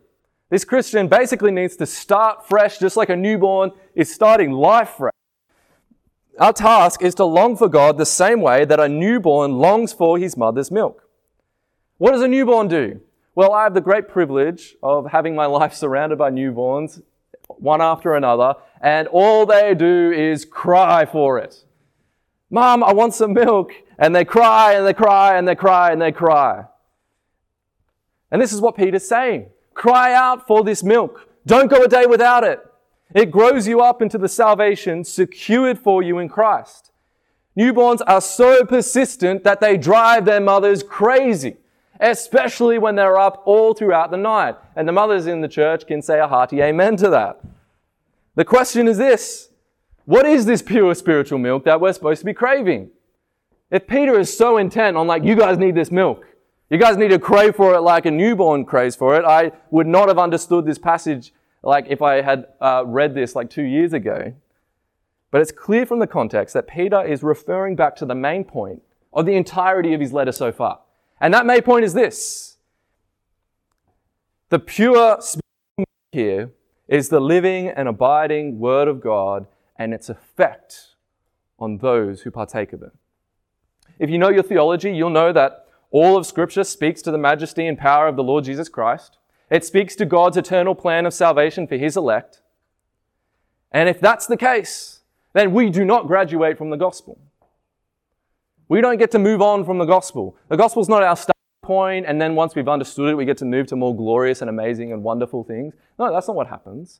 This 0.49 0.65
Christian 0.65 1.07
basically 1.07 1.51
needs 1.51 1.75
to 1.77 1.85
start 1.85 2.47
fresh, 2.47 2.77
just 2.77 2.97
like 2.97 3.09
a 3.09 3.15
newborn 3.15 3.71
is 3.95 4.13
starting 4.13 4.51
life 4.51 4.95
fresh. 4.97 5.13
Our 6.39 6.53
task 6.53 7.01
is 7.01 7.15
to 7.15 7.25
long 7.25 7.55
for 7.55 7.69
God 7.69 7.97
the 7.97 8.05
same 8.05 8.41
way 8.41 8.65
that 8.65 8.79
a 8.79 8.89
newborn 8.89 9.53
longs 9.53 9.93
for 9.93 10.17
his 10.17 10.35
mother's 10.35 10.71
milk. 10.71 11.07
What 11.97 12.11
does 12.11 12.21
a 12.21 12.27
newborn 12.27 12.67
do? 12.67 13.01
Well, 13.35 13.53
I 13.53 13.63
have 13.63 13.73
the 13.73 13.81
great 13.81 14.07
privilege 14.07 14.75
of 14.83 15.11
having 15.11 15.35
my 15.35 15.45
life 15.45 15.73
surrounded 15.73 16.17
by 16.17 16.29
newborns, 16.29 17.01
one 17.47 17.81
after 17.81 18.13
another, 18.15 18.55
and 18.81 19.07
all 19.07 19.45
they 19.45 19.73
do 19.73 20.11
is 20.11 20.45
cry 20.45 21.05
for 21.05 21.39
it. 21.39 21.65
Mom, 22.49 22.83
I 22.83 22.93
want 22.93 23.15
some 23.15 23.33
milk. 23.33 23.73
And 23.97 24.15
they 24.15 24.25
cry 24.25 24.73
and 24.73 24.85
they 24.85 24.93
cry 24.93 25.37
and 25.37 25.47
they 25.47 25.55
cry 25.55 25.91
and 25.91 26.01
they 26.01 26.11
cry. 26.11 26.65
And 28.31 28.41
this 28.41 28.51
is 28.51 28.61
what 28.61 28.75
Peter's 28.75 29.07
saying. 29.07 29.49
Cry 29.73 30.13
out 30.13 30.47
for 30.47 30.63
this 30.63 30.83
milk. 30.83 31.27
Don't 31.45 31.69
go 31.69 31.83
a 31.83 31.87
day 31.87 32.05
without 32.05 32.43
it. 32.43 32.59
It 33.13 33.31
grows 33.31 33.67
you 33.67 33.81
up 33.81 34.01
into 34.01 34.17
the 34.17 34.27
salvation 34.27 35.03
secured 35.03 35.77
for 35.77 36.01
you 36.01 36.17
in 36.19 36.29
Christ. 36.29 36.91
Newborns 37.57 38.01
are 38.07 38.21
so 38.21 38.65
persistent 38.65 39.43
that 39.43 39.61
they 39.61 39.77
drive 39.77 40.25
their 40.25 40.41
mothers 40.41 40.81
crazy, 40.81 41.57
especially 41.99 42.77
when 42.77 42.95
they're 42.95 43.17
up 43.17 43.41
all 43.45 43.73
throughout 43.73 44.11
the 44.11 44.17
night. 44.17 44.55
And 44.75 44.87
the 44.87 44.91
mothers 44.91 45.27
in 45.27 45.41
the 45.41 45.47
church 45.47 45.87
can 45.87 46.01
say 46.01 46.19
a 46.19 46.27
hearty 46.27 46.61
amen 46.61 46.97
to 46.97 47.09
that. 47.09 47.41
The 48.35 48.45
question 48.45 48.87
is 48.87 48.97
this 48.97 49.49
What 50.05 50.25
is 50.25 50.45
this 50.45 50.61
pure 50.61 50.95
spiritual 50.95 51.39
milk 51.39 51.65
that 51.65 51.79
we're 51.79 51.93
supposed 51.93 52.19
to 52.19 52.25
be 52.25 52.33
craving? 52.33 52.89
If 53.71 53.87
Peter 53.87 54.19
is 54.19 54.35
so 54.35 54.57
intent 54.57 54.97
on, 54.97 55.07
like, 55.07 55.23
you 55.23 55.35
guys 55.35 55.57
need 55.57 55.73
this 55.73 55.89
milk, 55.89 56.27
you 56.69 56.77
guys 56.77 56.95
need 56.97 57.09
to 57.09 57.19
crave 57.19 57.55
for 57.55 57.73
it 57.73 57.81
like 57.81 58.05
a 58.05 58.11
newborn 58.11 58.65
craves 58.65 58.95
for 58.95 59.15
it, 59.15 59.25
I 59.25 59.51
would 59.71 59.87
not 59.87 60.09
have 60.09 60.19
understood 60.19 60.65
this 60.65 60.77
passage 60.77 61.33
like 61.63 61.85
if 61.87 62.01
I 62.01 62.21
had 62.21 62.47
uh, 62.61 62.83
read 62.85 63.15
this 63.15 63.35
like 63.35 63.49
two 63.49 63.63
years 63.63 63.93
ago. 63.93 64.33
But 65.31 65.41
it's 65.41 65.51
clear 65.51 65.85
from 65.85 65.97
the 65.97 66.07
context 66.07 66.53
that 66.53 66.67
Peter 66.67 67.03
is 67.03 67.23
referring 67.23 67.75
back 67.75 67.95
to 67.95 68.05
the 68.05 68.13
main 68.13 68.43
point 68.43 68.83
of 69.11 69.25
the 69.25 69.33
entirety 69.33 69.93
of 69.93 70.01
his 70.01 70.13
letter 70.13 70.31
so 70.31 70.51
far. 70.51 70.81
And 71.23 71.33
that 71.33 71.45
main 71.45 71.61
point 71.61 71.85
is 71.85 71.93
this 71.93 72.57
the 74.49 74.59
pure 74.59 75.19
spirit 75.21 75.87
here 76.11 76.51
is 76.89 77.07
the 77.07 77.21
living 77.21 77.69
and 77.69 77.87
abiding 77.87 78.59
Word 78.59 78.89
of 78.89 78.99
God 78.99 79.47
and 79.77 79.93
its 79.93 80.09
effect 80.09 80.95
on 81.57 81.77
those 81.77 82.21
who 82.21 82.29
partake 82.29 82.73
of 82.73 82.83
it. 82.83 82.91
If 83.97 84.09
you 84.09 84.17
know 84.17 84.29
your 84.29 84.43
theology, 84.43 84.93
you'll 84.93 85.09
know 85.09 85.31
that 85.31 85.65
all 85.91 86.17
of 86.17 86.25
Scripture 86.25 86.65
speaks 86.65 87.01
to 87.03 87.11
the 87.11 87.17
majesty 87.17 87.67
and 87.67 87.77
power 87.77 88.07
of 88.09 88.17
the 88.17 88.23
Lord 88.23 88.43
Jesus 88.43 88.67
Christ. 88.67 89.17
It 89.49 89.63
speaks 89.63 89.95
to 89.95 90.05
God's 90.05 90.35
eternal 90.35 90.75
plan 90.75 91.05
of 91.05 91.13
salvation 91.13 91.67
for 91.67 91.77
His 91.77 91.95
elect. 91.95 92.41
And 93.71 93.87
if 93.87 94.01
that's 94.01 94.27
the 94.27 94.37
case, 94.37 95.03
then 95.31 95.53
we 95.53 95.69
do 95.69 95.85
not 95.85 96.05
graduate 96.05 96.57
from 96.57 96.69
the 96.69 96.75
gospel. 96.75 97.17
We 98.73 98.81
don't 98.81 98.97
get 98.97 99.11
to 99.11 99.19
move 99.19 99.39
on 99.39 99.65
from 99.65 99.77
the 99.77 99.85
gospel. 99.85 100.35
The 100.49 100.57
gospel 100.57 100.81
is 100.81 100.89
not 100.89 101.03
our 101.03 101.15
starting 101.15 101.35
point, 101.61 102.07
and 102.07 102.19
then 102.19 102.33
once 102.33 102.55
we've 102.55 102.67
understood 102.67 103.11
it, 103.11 103.13
we 103.13 103.23
get 103.23 103.37
to 103.37 103.45
move 103.45 103.67
to 103.67 103.75
more 103.75 103.95
glorious 103.95 104.41
and 104.41 104.49
amazing 104.49 104.91
and 104.91 105.03
wonderful 105.03 105.43
things. 105.43 105.75
No, 105.99 106.11
that's 106.11 106.27
not 106.27 106.35
what 106.35 106.47
happens. 106.47 106.99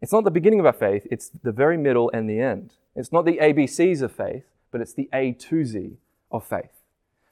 It's 0.00 0.12
not 0.12 0.24
the 0.24 0.30
beginning 0.30 0.58
of 0.58 0.64
our 0.64 0.72
faith, 0.72 1.06
it's 1.10 1.28
the 1.42 1.52
very 1.52 1.76
middle 1.76 2.10
and 2.14 2.26
the 2.26 2.40
end. 2.40 2.72
It's 2.94 3.12
not 3.12 3.26
the 3.26 3.36
ABCs 3.36 4.00
of 4.00 4.12
faith, 4.12 4.44
but 4.70 4.80
it's 4.80 4.94
the 4.94 5.10
A 5.12 5.32
to 5.32 5.62
Z 5.62 5.98
of 6.32 6.42
faith. 6.42 6.80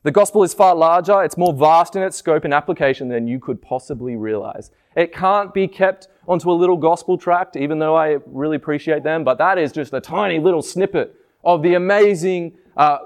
The 0.03 0.13
gospel 0.13 0.43
is 0.43 0.53
far 0.53 0.75
larger, 0.75 1.25
it's 1.25 1.39
more 1.39 1.55
vast 1.55 1.97
in 1.97 2.03
its 2.03 2.19
scope 2.19 2.45
and 2.45 2.53
application 2.53 3.09
than 3.09 3.27
you 3.27 3.41
could 3.41 3.63
possibly 3.63 4.17
realize. 4.17 4.71
It 4.99 5.15
can't 5.15 5.55
be 5.55 5.67
kept 5.67 6.09
onto 6.29 6.51
a 6.51 6.53
little 6.53 6.77
gospel 6.77 7.17
tract, 7.17 7.57
even 7.57 7.79
though 7.79 7.97
I 7.97 8.19
really 8.27 8.57
appreciate 8.57 9.03
them, 9.03 9.25
but 9.25 9.39
that 9.39 9.57
is 9.57 9.73
just 9.73 9.95
a 9.95 10.01
tiny 10.03 10.39
little 10.39 10.61
snippet 10.61 11.15
of 11.43 11.63
the 11.63 11.73
amazing 11.73 12.59
uh, 12.77 12.99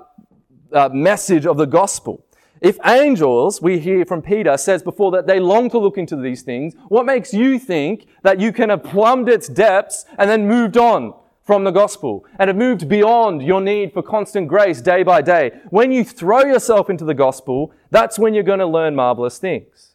uh, 0.72 0.88
message 0.92 1.46
of 1.46 1.56
the 1.56 1.66
gospel. 1.66 2.25
If 2.60 2.78
angels, 2.84 3.62
we 3.62 3.78
hear 3.78 4.04
from 4.04 4.22
Peter, 4.22 4.56
says 4.56 4.82
before 4.82 5.12
that 5.12 5.26
they 5.26 5.38
long 5.38 5.70
to 5.70 5.78
look 5.78 5.96
into 5.96 6.16
these 6.16 6.42
things, 6.42 6.75
what 6.88 7.06
makes 7.06 7.32
you 7.32 7.58
think 7.58 8.06
that 8.22 8.40
you 8.40 8.52
can 8.52 8.70
have 8.70 8.82
plumbed 8.82 9.28
its 9.28 9.48
depths 9.48 10.04
and 10.18 10.28
then 10.28 10.46
moved 10.46 10.76
on? 10.76 11.14
from 11.48 11.64
the 11.64 11.70
gospel 11.70 12.26
and 12.38 12.48
have 12.48 12.58
moved 12.58 12.90
beyond 12.90 13.42
your 13.42 13.62
need 13.62 13.90
for 13.94 14.02
constant 14.02 14.46
grace 14.46 14.82
day 14.82 15.02
by 15.02 15.22
day. 15.22 15.50
When 15.70 15.90
you 15.90 16.04
throw 16.04 16.40
yourself 16.40 16.90
into 16.90 17.06
the 17.06 17.14
gospel, 17.14 17.72
that's 17.90 18.18
when 18.18 18.34
you're 18.34 18.42
going 18.42 18.58
to 18.58 18.66
learn 18.66 18.94
marvelous 18.94 19.38
things. 19.38 19.94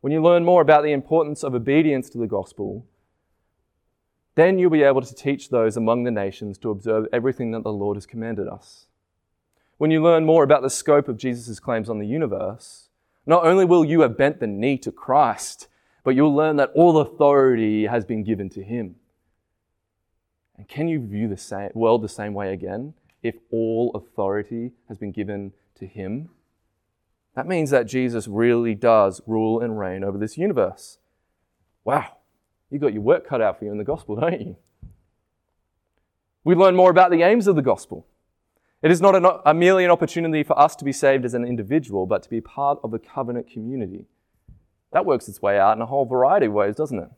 When 0.00 0.10
you 0.10 0.22
learn 0.22 0.42
more 0.42 0.62
about 0.62 0.84
the 0.84 0.92
importance 0.92 1.44
of 1.44 1.54
obedience 1.54 2.08
to 2.10 2.18
the 2.18 2.26
gospel, 2.26 2.86
then 4.38 4.56
you'll 4.56 4.70
be 4.70 4.84
able 4.84 5.02
to 5.02 5.14
teach 5.14 5.48
those 5.48 5.76
among 5.76 6.04
the 6.04 6.12
nations 6.12 6.58
to 6.58 6.70
observe 6.70 7.08
everything 7.12 7.50
that 7.50 7.64
the 7.64 7.72
Lord 7.72 7.96
has 7.96 8.06
commanded 8.06 8.46
us. 8.46 8.86
When 9.78 9.90
you 9.90 10.00
learn 10.00 10.24
more 10.24 10.44
about 10.44 10.62
the 10.62 10.70
scope 10.70 11.08
of 11.08 11.16
Jesus' 11.16 11.58
claims 11.58 11.90
on 11.90 11.98
the 11.98 12.06
universe, 12.06 12.88
not 13.26 13.44
only 13.44 13.64
will 13.64 13.84
you 13.84 14.02
have 14.02 14.16
bent 14.16 14.38
the 14.38 14.46
knee 14.46 14.78
to 14.78 14.92
Christ, 14.92 15.66
but 16.04 16.14
you'll 16.14 16.34
learn 16.34 16.54
that 16.56 16.70
all 16.72 16.98
authority 16.98 17.86
has 17.86 18.04
been 18.04 18.22
given 18.22 18.48
to 18.50 18.62
him. 18.62 18.94
And 20.56 20.68
can 20.68 20.86
you 20.86 21.04
view 21.04 21.26
the 21.26 21.36
same, 21.36 21.70
world 21.74 22.02
the 22.02 22.08
same 22.08 22.32
way 22.32 22.52
again 22.52 22.94
if 23.24 23.34
all 23.50 23.90
authority 23.94 24.70
has 24.86 24.98
been 24.98 25.12
given 25.12 25.52
to 25.80 25.86
him? 25.86 26.28
That 27.34 27.48
means 27.48 27.70
that 27.70 27.86
Jesus 27.86 28.28
really 28.28 28.76
does 28.76 29.20
rule 29.26 29.60
and 29.60 29.78
reign 29.78 30.04
over 30.04 30.16
this 30.16 30.38
universe. 30.38 30.98
Wow, 31.84 32.18
you 32.70 32.78
got 32.78 32.92
your 32.92 33.02
work 33.02 33.26
cut 33.26 33.40
out 33.40 33.58
for 33.58 33.64
you 33.64 33.72
in 33.72 33.78
the 33.78 33.84
gospel, 33.84 34.16
don't 34.20 34.40
you? 34.40 34.56
We 36.44 36.54
learn 36.54 36.76
more 36.76 36.90
about 36.90 37.10
the 37.10 37.22
aims 37.22 37.46
of 37.46 37.56
the 37.56 37.62
gospel. 37.62 38.06
It 38.80 38.90
is 38.92 39.00
not 39.00 39.42
a 39.44 39.54
merely 39.54 39.84
an 39.84 39.90
opportunity 39.90 40.44
for 40.44 40.58
us 40.58 40.76
to 40.76 40.84
be 40.84 40.92
saved 40.92 41.24
as 41.24 41.34
an 41.34 41.44
individual, 41.44 42.06
but 42.06 42.22
to 42.22 42.30
be 42.30 42.40
part 42.40 42.78
of 42.84 42.94
a 42.94 42.98
covenant 42.98 43.50
community. 43.50 44.06
That 44.92 45.04
works 45.04 45.28
its 45.28 45.42
way 45.42 45.58
out 45.58 45.76
in 45.76 45.82
a 45.82 45.86
whole 45.86 46.06
variety 46.06 46.46
of 46.46 46.52
ways, 46.52 46.76
doesn't 46.76 46.98
it? 46.98 47.10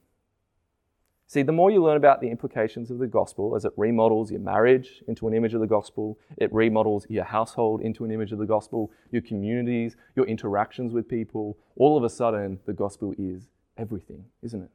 See, 1.26 1.42
the 1.42 1.52
more 1.52 1.70
you 1.70 1.80
learn 1.80 1.96
about 1.96 2.20
the 2.20 2.28
implications 2.28 2.90
of 2.90 2.98
the 2.98 3.06
gospel 3.06 3.54
as 3.54 3.64
it 3.64 3.72
remodels 3.76 4.32
your 4.32 4.40
marriage 4.40 5.04
into 5.06 5.28
an 5.28 5.34
image 5.34 5.54
of 5.54 5.60
the 5.60 5.66
gospel, 5.66 6.18
it 6.38 6.52
remodels 6.52 7.06
your 7.08 7.22
household 7.22 7.82
into 7.82 8.04
an 8.04 8.10
image 8.10 8.32
of 8.32 8.38
the 8.38 8.46
gospel, 8.46 8.90
your 9.12 9.22
communities, 9.22 9.94
your 10.16 10.26
interactions 10.26 10.92
with 10.92 11.08
people, 11.08 11.56
all 11.76 11.96
of 11.96 12.02
a 12.02 12.10
sudden 12.10 12.58
the 12.66 12.72
gospel 12.72 13.14
is 13.16 13.48
everything, 13.76 14.24
isn't 14.42 14.62
it? 14.62 14.70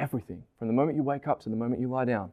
Everything. 0.00 0.44
From 0.58 0.68
the 0.68 0.74
moment 0.74 0.96
you 0.96 1.02
wake 1.02 1.28
up 1.28 1.40
to 1.42 1.48
the 1.50 1.56
moment 1.56 1.80
you 1.80 1.88
lie 1.88 2.04
down. 2.04 2.32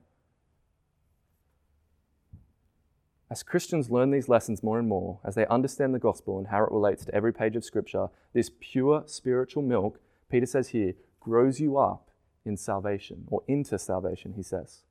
As 3.30 3.44
Christians 3.44 3.92
learn 3.92 4.12
these 4.12 4.30
lessons 4.30 4.64
more 4.64 4.80
and 4.80 4.88
more, 4.88 5.20
as 5.26 5.36
they 5.36 5.46
understand 5.48 5.94
the 5.94 6.00
gospel 6.00 6.38
and 6.38 6.48
how 6.48 6.64
it 6.64 6.72
relates 6.72 7.04
to 7.06 7.14
every 7.14 7.34
page 7.34 7.58
of 7.58 7.66
Scripture, 7.66 8.08
this 8.34 8.50
pure 8.62 9.04
spiritual 9.06 9.64
milk, 9.64 10.00
Peter 10.32 10.46
says 10.46 10.70
here, 10.70 10.94
grows 11.20 11.60
you 11.60 11.78
up 11.78 12.10
in 12.46 12.56
salvation, 12.56 13.26
or 13.28 13.44
into 13.48 13.78
salvation, 13.78 14.34
he 14.38 14.44
says. 14.44 14.84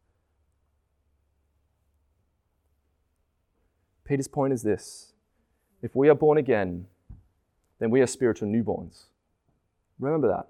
Peter's 4.05 4.29
point 4.29 4.53
is 4.53 4.63
this 4.63 5.15
if 5.83 5.97
we 5.97 6.09
are 6.09 6.15
born 6.15 6.37
again, 6.37 6.87
then 7.79 7.91
we 7.91 8.03
are 8.03 8.07
spiritual 8.07 8.49
newborns. 8.49 9.05
Remember 9.99 10.29
that. 10.29 10.49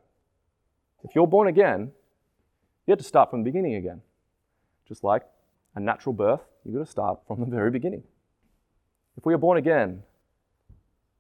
If 1.04 1.14
you're 1.14 1.26
born 1.26 1.46
again, 1.46 1.92
you 2.87 2.92
have 2.92 2.99
to 2.99 3.05
start 3.05 3.31
from 3.31 3.40
the 3.42 3.51
beginning 3.51 3.75
again. 3.75 4.01
Just 4.87 5.03
like 5.03 5.22
a 5.75 5.81
natural 5.81 6.12
birth, 6.12 6.42
you've 6.64 6.75
got 6.75 6.85
to 6.85 6.90
start 6.90 7.18
from 7.27 7.40
the 7.40 7.46
very 7.46 7.70
beginning. 7.70 8.05
If 9.16 9.25
we 9.25 9.35
are 9.35 9.38
born 9.38 9.59
again, 9.59 10.03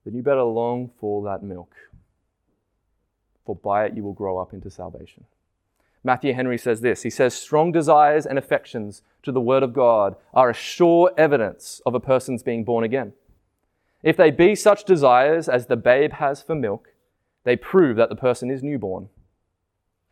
then 0.04 0.14
you 0.14 0.22
better 0.22 0.42
long 0.42 0.90
for 1.00 1.24
that 1.24 1.42
milk, 1.42 1.74
for 3.44 3.56
by 3.56 3.86
it 3.86 3.96
you 3.96 4.04
will 4.04 4.12
grow 4.12 4.38
up 4.38 4.52
into 4.52 4.70
salvation. 4.70 5.24
Matthew 6.04 6.34
Henry 6.34 6.56
says 6.56 6.82
this 6.82 7.02
He 7.02 7.10
says, 7.10 7.34
Strong 7.34 7.72
desires 7.72 8.26
and 8.26 8.38
affections 8.38 9.02
to 9.24 9.32
the 9.32 9.40
Word 9.40 9.64
of 9.64 9.72
God 9.72 10.14
are 10.32 10.50
a 10.50 10.54
sure 10.54 11.10
evidence 11.18 11.80
of 11.84 11.94
a 11.94 12.00
person's 12.00 12.44
being 12.44 12.62
born 12.62 12.84
again. 12.84 13.12
If 14.04 14.16
they 14.16 14.30
be 14.30 14.54
such 14.54 14.84
desires 14.84 15.48
as 15.48 15.66
the 15.66 15.76
babe 15.76 16.12
has 16.12 16.40
for 16.40 16.54
milk, 16.54 16.92
they 17.42 17.56
prove 17.56 17.96
that 17.96 18.08
the 18.08 18.14
person 18.14 18.50
is 18.50 18.62
newborn. 18.62 19.08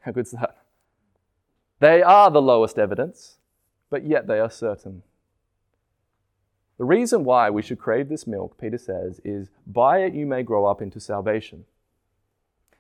How 0.01 0.11
good's 0.11 0.33
that? 0.33 0.64
They 1.85 2.01
are 2.01 2.31
the 2.31 2.41
lowest 2.41 2.79
evidence, 2.79 3.37
but 3.91 4.07
yet 4.07 4.27
they 4.27 4.41
are 4.41 4.49
certain. 4.49 5.03
The 6.79 6.85
reason 6.87 7.25
why 7.25 7.51
we 7.51 7.61
should 7.61 7.79
crave 7.79 8.09
this 8.09 8.27
milk, 8.27 8.57
Peter 8.59 8.79
says, 8.79 9.21
is 9.23 9.51
by 9.67 9.99
it 9.99 10.15
you 10.15 10.25
may 10.25 10.43
grow 10.43 10.65
up 10.65 10.81
into 10.81 10.99
salvation. 10.99 11.67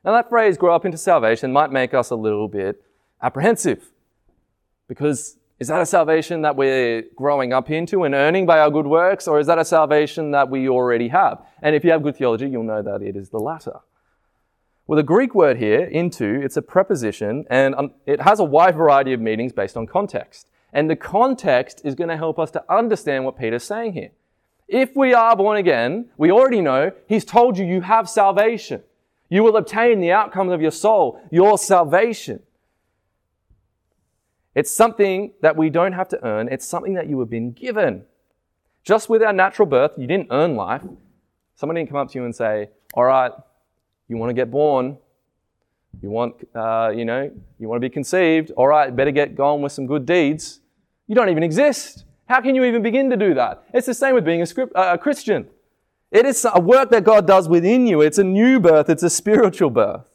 Now, 0.07 0.12
that 0.12 0.31
phrase, 0.31 0.57
grow 0.57 0.75
up 0.75 0.87
into 0.87 0.97
salvation, 0.97 1.53
might 1.53 1.71
make 1.71 1.93
us 1.93 2.09
a 2.09 2.17
little 2.17 2.49
bit 2.49 2.83
apprehensive. 3.21 3.90
Because 4.88 5.37
is 5.59 5.69
that 5.69 5.83
a 5.83 5.87
salvation 5.87 6.40
that 6.40 6.57
we're 6.57 7.03
growing 7.14 7.53
up 7.53 7.71
into 7.71 8.05
and 8.05 8.14
earning 8.14 8.47
by 8.47 8.59
our 8.59 8.71
good 8.71 8.87
works, 8.87 9.29
or 9.29 9.38
is 9.38 9.47
that 9.49 9.59
a 9.59 9.67
salvation 9.67 10.31
that 10.31 10.49
we 10.49 10.67
already 10.67 11.09
have? 11.09 11.45
And 11.61 11.77
if 11.77 11.85
you 11.85 11.90
have 11.90 12.03
good 12.03 12.17
theology, 12.17 12.49
you'll 12.49 12.62
know 12.62 12.81
that 12.81 13.03
it 13.03 13.17
is 13.17 13.29
the 13.29 13.38
latter. 13.38 13.81
Well, 14.87 14.99
the 14.99 15.03
Greek 15.03 15.35
word 15.35 15.57
here, 15.57 15.81
into, 15.81 16.42
it's 16.42 16.59
a 16.59 16.62
preposition, 16.62 17.47
and 17.49 17.75
um, 17.75 17.92
it 18.05 18.20
has 18.20 18.38
a 18.38 18.44
wide 18.44 18.77
variety 18.77 19.14
of 19.14 19.20
meanings 19.20 19.53
based 19.53 19.79
on 19.79 19.87
context. 19.87 20.47
And 20.75 20.90
the 20.90 20.97
context 20.97 21.81
is 21.85 21.94
going 21.94 22.11
to 22.11 22.18
help 22.18 22.38
us 22.38 22.51
to 22.51 22.64
understand 22.70 23.25
what 23.25 23.38
Peter's 23.38 23.64
saying 23.64 23.94
here. 23.94 24.11
If 24.68 24.94
we 24.94 25.14
are 25.14 25.37
born 25.37 25.57
again, 25.57 26.11
we 26.18 26.31
already 26.31 26.61
know 26.61 26.92
he's 27.07 27.25
told 27.25 27.57
you 27.57 27.64
you 27.64 27.81
have 27.81 28.11
salvation. 28.11 28.83
You 29.31 29.42
will 29.42 29.57
obtain 29.57 30.01
the 30.01 30.12
outcome 30.12 30.51
of 30.51 30.61
your 30.61 30.70
soul, 30.70 31.20
your 31.31 31.57
salvation. 31.57 32.42
It's 34.55 34.70
something 34.70 35.33
that 35.40 35.57
we 35.57 35.70
don't 35.70 35.92
have 35.92 36.09
to 36.09 36.25
earn, 36.25 36.49
it's 36.51 36.66
something 36.66 36.94
that 36.94 37.09
you 37.09 37.18
have 37.20 37.31
been 37.31 37.53
given. 37.53 38.05
Just 38.85 39.09
with 39.09 39.23
our 39.23 39.33
natural 39.33 39.66
birth, 39.66 39.92
you 39.97 40.07
didn't 40.07 40.29
earn 40.31 40.57
life. 40.57 40.83
Someone 41.55 41.77
didn't 41.77 41.88
come 41.88 41.99
up 41.99 42.11
to 42.11 42.18
you 42.18 42.25
and 42.27 42.37
say, 42.37 42.68
All 42.92 43.05
right, 43.05 43.33
you 44.09 44.17
want 44.17 44.31
to 44.31 44.35
get 44.35 44.51
born, 44.51 44.99
you 46.03 46.11
want, 46.11 46.35
uh, 46.55 46.93
you 46.95 47.05
know, 47.05 47.31
you 47.59 47.69
want 47.69 47.81
to 47.81 47.88
be 47.88 47.93
conceived, 47.93 48.51
all 48.57 48.67
right, 48.67 48.95
better 48.95 49.11
get 49.11 49.35
going 49.35 49.62
with 49.62 49.73
some 49.73 49.87
good 49.87 50.07
deeds. 50.07 50.61
You 51.07 51.14
don't 51.14 51.29
even 51.29 51.43
exist. 51.43 52.05
How 52.27 52.40
can 52.40 52.55
you 52.55 52.64
even 52.64 52.83
begin 52.83 53.11
to 53.11 53.17
do 53.17 53.35
that? 53.35 53.64
It's 53.73 53.87
the 53.87 53.95
same 53.95 54.14
with 54.14 54.25
being 54.25 54.43
a, 54.43 54.47
script, 54.47 54.75
uh, 54.75 54.90
a 54.95 54.99
Christian. 54.99 55.49
It 56.11 56.27
is 56.27 56.47
a 56.53 56.61
work 56.61 56.90
that 56.90 57.05
God 57.05 57.27
does 57.27 57.49
within 57.49 57.87
you. 57.87 58.01
It's 58.01 58.19
a 58.19 58.25
new 58.25 58.61
birth. 58.61 58.88
It's 58.88 59.03
a 59.03 59.11
spiritual 59.11 59.71
birth. 59.71 60.07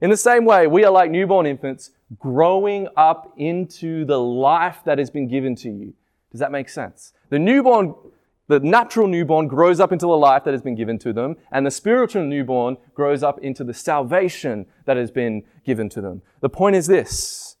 In 0.00 0.10
the 0.10 0.16
same 0.16 0.44
way, 0.44 0.66
we 0.66 0.84
are 0.84 0.90
like 0.90 1.10
newborn 1.10 1.46
infants 1.46 1.90
growing 2.18 2.88
up 2.96 3.32
into 3.36 4.04
the 4.04 4.18
life 4.18 4.78
that 4.84 4.98
has 4.98 5.10
been 5.10 5.28
given 5.28 5.54
to 5.56 5.70
you. 5.70 5.94
Does 6.30 6.40
that 6.40 6.52
make 6.52 6.68
sense? 6.68 7.12
The 7.30 7.38
newborn, 7.38 7.94
the 8.48 8.60
natural 8.60 9.08
newborn 9.08 9.48
grows 9.48 9.80
up 9.80 9.92
into 9.92 10.06
the 10.06 10.16
life 10.16 10.44
that 10.44 10.52
has 10.52 10.62
been 10.62 10.76
given 10.76 10.98
to 11.00 11.12
them, 11.12 11.36
and 11.50 11.66
the 11.66 11.70
spiritual 11.70 12.24
newborn 12.24 12.76
grows 12.94 13.22
up 13.22 13.38
into 13.40 13.64
the 13.64 13.74
salvation 13.74 14.66
that 14.84 14.96
has 14.96 15.10
been 15.10 15.42
given 15.64 15.88
to 15.90 16.00
them. 16.00 16.22
The 16.40 16.48
point 16.48 16.76
is 16.76 16.86
this 16.86 17.56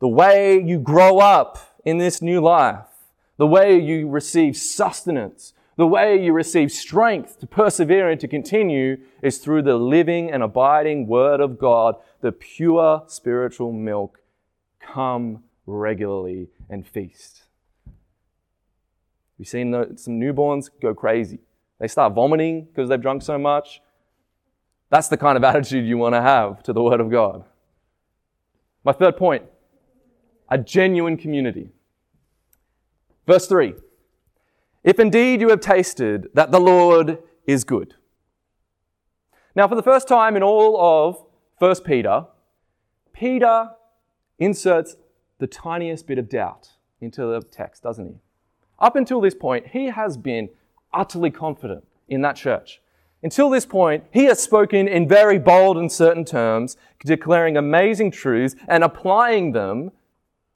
the 0.00 0.08
way 0.08 0.60
you 0.60 0.78
grow 0.78 1.18
up 1.18 1.58
in 1.84 1.98
this 1.98 2.22
new 2.22 2.40
life, 2.40 2.88
the 3.36 3.46
way 3.46 3.78
you 3.78 4.08
receive 4.08 4.56
sustenance, 4.56 5.52
the 5.76 5.86
way 5.86 6.22
you 6.22 6.32
receive 6.32 6.72
strength 6.72 7.38
to 7.40 7.46
persevere 7.46 8.10
and 8.10 8.20
to 8.20 8.28
continue 8.28 8.98
is 9.22 9.38
through 9.38 9.62
the 9.62 9.76
living 9.76 10.30
and 10.30 10.42
abiding 10.42 11.06
Word 11.06 11.40
of 11.40 11.58
God, 11.58 11.96
the 12.20 12.32
pure 12.32 13.04
spiritual 13.06 13.72
milk. 13.72 14.20
Come 14.80 15.44
regularly 15.66 16.48
and 16.68 16.86
feast. 16.86 17.41
We've 19.42 19.48
seen 19.48 19.96
some 19.96 20.20
newborns 20.20 20.70
go 20.80 20.94
crazy. 20.94 21.40
They 21.80 21.88
start 21.88 22.12
vomiting 22.12 22.66
because 22.66 22.88
they've 22.88 23.02
drunk 23.02 23.22
so 23.22 23.36
much. 23.38 23.80
That's 24.88 25.08
the 25.08 25.16
kind 25.16 25.36
of 25.36 25.42
attitude 25.52 25.84
you 25.84 25.98
want 25.98 26.14
to 26.14 26.22
have 26.22 26.62
to 26.62 26.72
the 26.72 26.80
Word 26.80 27.00
of 27.00 27.10
God. 27.10 27.44
My 28.84 28.92
third 28.92 29.16
point 29.16 29.42
a 30.48 30.58
genuine 30.58 31.16
community. 31.16 31.70
Verse 33.26 33.48
3 33.48 33.74
If 34.84 35.00
indeed 35.00 35.40
you 35.40 35.48
have 35.48 35.58
tasted 35.58 36.28
that 36.34 36.52
the 36.52 36.60
Lord 36.60 37.18
is 37.44 37.64
good. 37.64 37.96
Now, 39.56 39.66
for 39.66 39.74
the 39.74 39.82
first 39.82 40.06
time 40.06 40.36
in 40.36 40.44
all 40.44 40.80
of 40.80 41.20
1 41.58 41.82
Peter, 41.84 42.26
Peter 43.12 43.70
inserts 44.38 44.94
the 45.40 45.48
tiniest 45.48 46.06
bit 46.06 46.18
of 46.18 46.28
doubt 46.28 46.68
into 47.00 47.22
the 47.26 47.42
text, 47.42 47.82
doesn't 47.82 48.06
he? 48.06 48.20
Up 48.82 48.96
until 48.96 49.20
this 49.20 49.34
point, 49.34 49.68
he 49.68 49.86
has 49.86 50.16
been 50.16 50.50
utterly 50.92 51.30
confident 51.30 51.84
in 52.08 52.20
that 52.22 52.34
church. 52.36 52.82
Until 53.22 53.48
this 53.48 53.64
point, 53.64 54.02
he 54.12 54.24
has 54.24 54.42
spoken 54.42 54.88
in 54.88 55.06
very 55.06 55.38
bold 55.38 55.78
and 55.78 55.90
certain 55.90 56.24
terms, 56.24 56.76
declaring 57.06 57.56
amazing 57.56 58.10
truths 58.10 58.56
and 58.66 58.82
applying 58.82 59.52
them 59.52 59.92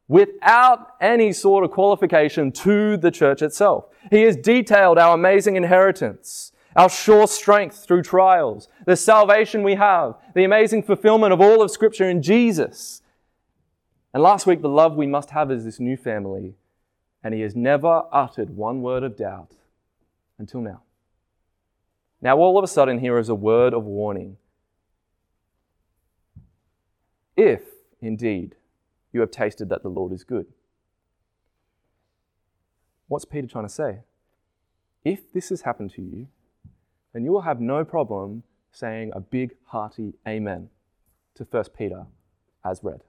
without 0.08 0.94
any 1.00 1.32
sort 1.32 1.64
of 1.64 1.70
qualification 1.70 2.50
to 2.50 2.96
the 2.96 3.12
church 3.12 3.40
itself. 3.42 3.86
He 4.10 4.22
has 4.22 4.36
detailed 4.36 4.98
our 4.98 5.14
amazing 5.14 5.54
inheritance, 5.54 6.50
our 6.74 6.88
sure 6.88 7.28
strength 7.28 7.84
through 7.84 8.02
trials, 8.02 8.68
the 8.84 8.96
salvation 8.96 9.62
we 9.62 9.76
have, 9.76 10.16
the 10.34 10.44
amazing 10.44 10.82
fulfillment 10.82 11.32
of 11.32 11.40
all 11.40 11.62
of 11.62 11.70
Scripture 11.70 12.10
in 12.10 12.20
Jesus. 12.22 13.02
And 14.12 14.22
last 14.22 14.46
week, 14.46 14.62
the 14.62 14.68
love 14.68 14.96
we 14.96 15.06
must 15.06 15.30
have 15.30 15.52
as 15.52 15.64
this 15.64 15.78
new 15.78 15.96
family. 15.96 16.54
And 17.26 17.34
he 17.34 17.40
has 17.40 17.56
never 17.56 18.04
uttered 18.12 18.50
one 18.50 18.82
word 18.82 19.02
of 19.02 19.16
doubt 19.16 19.50
until 20.38 20.60
now. 20.60 20.82
Now, 22.22 22.36
all 22.38 22.56
of 22.56 22.62
a 22.62 22.68
sudden, 22.68 23.00
here 23.00 23.18
is 23.18 23.28
a 23.28 23.34
word 23.34 23.74
of 23.74 23.82
warning. 23.82 24.36
If, 27.36 27.62
indeed, 28.00 28.54
you 29.12 29.18
have 29.18 29.32
tasted 29.32 29.68
that 29.70 29.82
the 29.82 29.88
Lord 29.88 30.12
is 30.12 30.22
good. 30.22 30.46
What's 33.08 33.24
Peter 33.24 33.48
trying 33.48 33.66
to 33.66 33.74
say? 33.74 34.02
If 35.04 35.32
this 35.32 35.48
has 35.48 35.62
happened 35.62 35.94
to 35.94 36.02
you, 36.02 36.28
then 37.12 37.24
you 37.24 37.32
will 37.32 37.40
have 37.40 37.60
no 37.60 37.84
problem 37.84 38.44
saying 38.70 39.10
a 39.16 39.18
big, 39.18 39.56
hearty 39.64 40.14
amen 40.28 40.68
to 41.34 41.42
1 41.42 41.64
Peter 41.76 42.06
as 42.64 42.84
read. 42.84 43.00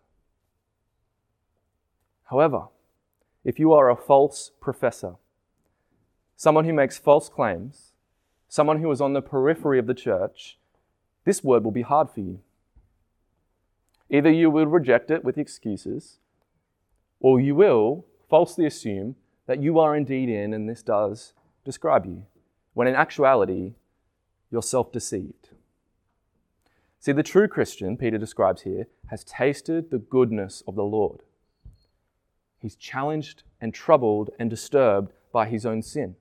However, 2.23 2.69
if 3.47 3.57
you 3.57 3.71
are 3.71 3.89
a 3.89 3.95
false 3.95 4.51
professor, 4.59 5.15
someone 6.35 6.65
who 6.65 6.73
makes 6.73 6.97
false 6.97 7.29
claims, 7.29 7.93
someone 8.49 8.81
who 8.81 8.91
is 8.91 8.99
on 8.99 9.13
the 9.13 9.21
periphery 9.21 9.79
of 9.79 9.87
the 9.87 9.93
church, 9.93 10.59
this 11.23 11.45
word 11.45 11.63
will 11.63 11.71
be 11.71 11.81
hard 11.81 12.09
for 12.09 12.19
you. 12.19 12.41
Either 14.09 14.29
you 14.29 14.49
will 14.49 14.65
reject 14.65 15.09
it 15.09 15.23
with 15.23 15.37
excuses, 15.37 16.17
or 17.21 17.39
you 17.39 17.55
will 17.55 18.05
falsely 18.29 18.65
assume 18.65 19.15
that 19.45 19.63
you 19.63 19.79
are 19.79 19.95
indeed 19.95 20.27
in, 20.27 20.53
and 20.53 20.67
this 20.67 20.83
does 20.83 21.31
describe 21.63 22.05
you, 22.05 22.25
when 22.73 22.85
in 22.85 22.95
actuality, 22.95 23.75
you're 24.51 24.61
self 24.61 24.91
deceived. 24.91 25.51
See, 26.99 27.13
the 27.13 27.23
true 27.23 27.47
Christian, 27.47 27.95
Peter 27.95 28.17
describes 28.17 28.63
here, 28.63 28.87
has 29.05 29.23
tasted 29.23 29.89
the 29.89 29.99
goodness 29.99 30.63
of 30.67 30.75
the 30.75 30.83
Lord. 30.83 31.21
He's 32.59 32.75
challenged 32.75 33.43
and 33.61 33.73
troubled 33.73 34.29
and 34.39 34.49
disturbed 34.49 35.13
by 35.31 35.47
his 35.47 35.65
own 35.65 35.81
sin. 35.81 36.15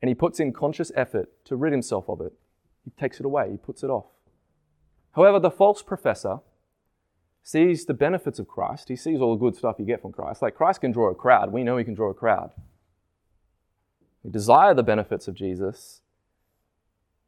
And 0.00 0.08
he 0.08 0.14
puts 0.14 0.38
in 0.38 0.52
conscious 0.52 0.92
effort 0.94 1.30
to 1.46 1.56
rid 1.56 1.72
himself 1.72 2.08
of 2.08 2.20
it. 2.20 2.32
He 2.84 2.90
takes 2.90 3.18
it 3.20 3.26
away, 3.26 3.50
he 3.50 3.56
puts 3.56 3.82
it 3.82 3.90
off. 3.90 4.06
However, 5.12 5.40
the 5.40 5.50
false 5.50 5.82
professor 5.82 6.38
sees 7.42 7.86
the 7.86 7.94
benefits 7.94 8.38
of 8.38 8.46
Christ. 8.46 8.88
He 8.88 8.96
sees 8.96 9.20
all 9.20 9.34
the 9.34 9.40
good 9.40 9.56
stuff 9.56 9.76
you 9.78 9.84
get 9.84 10.02
from 10.02 10.12
Christ. 10.12 10.42
Like 10.42 10.54
Christ 10.54 10.82
can 10.82 10.92
draw 10.92 11.10
a 11.10 11.14
crowd. 11.14 11.52
We 11.52 11.64
know 11.64 11.76
he 11.76 11.84
can 11.84 11.94
draw 11.94 12.10
a 12.10 12.14
crowd. 12.14 12.52
We 14.22 14.30
desire 14.30 14.74
the 14.74 14.82
benefits 14.82 15.28
of 15.28 15.34
Jesus, 15.34 16.02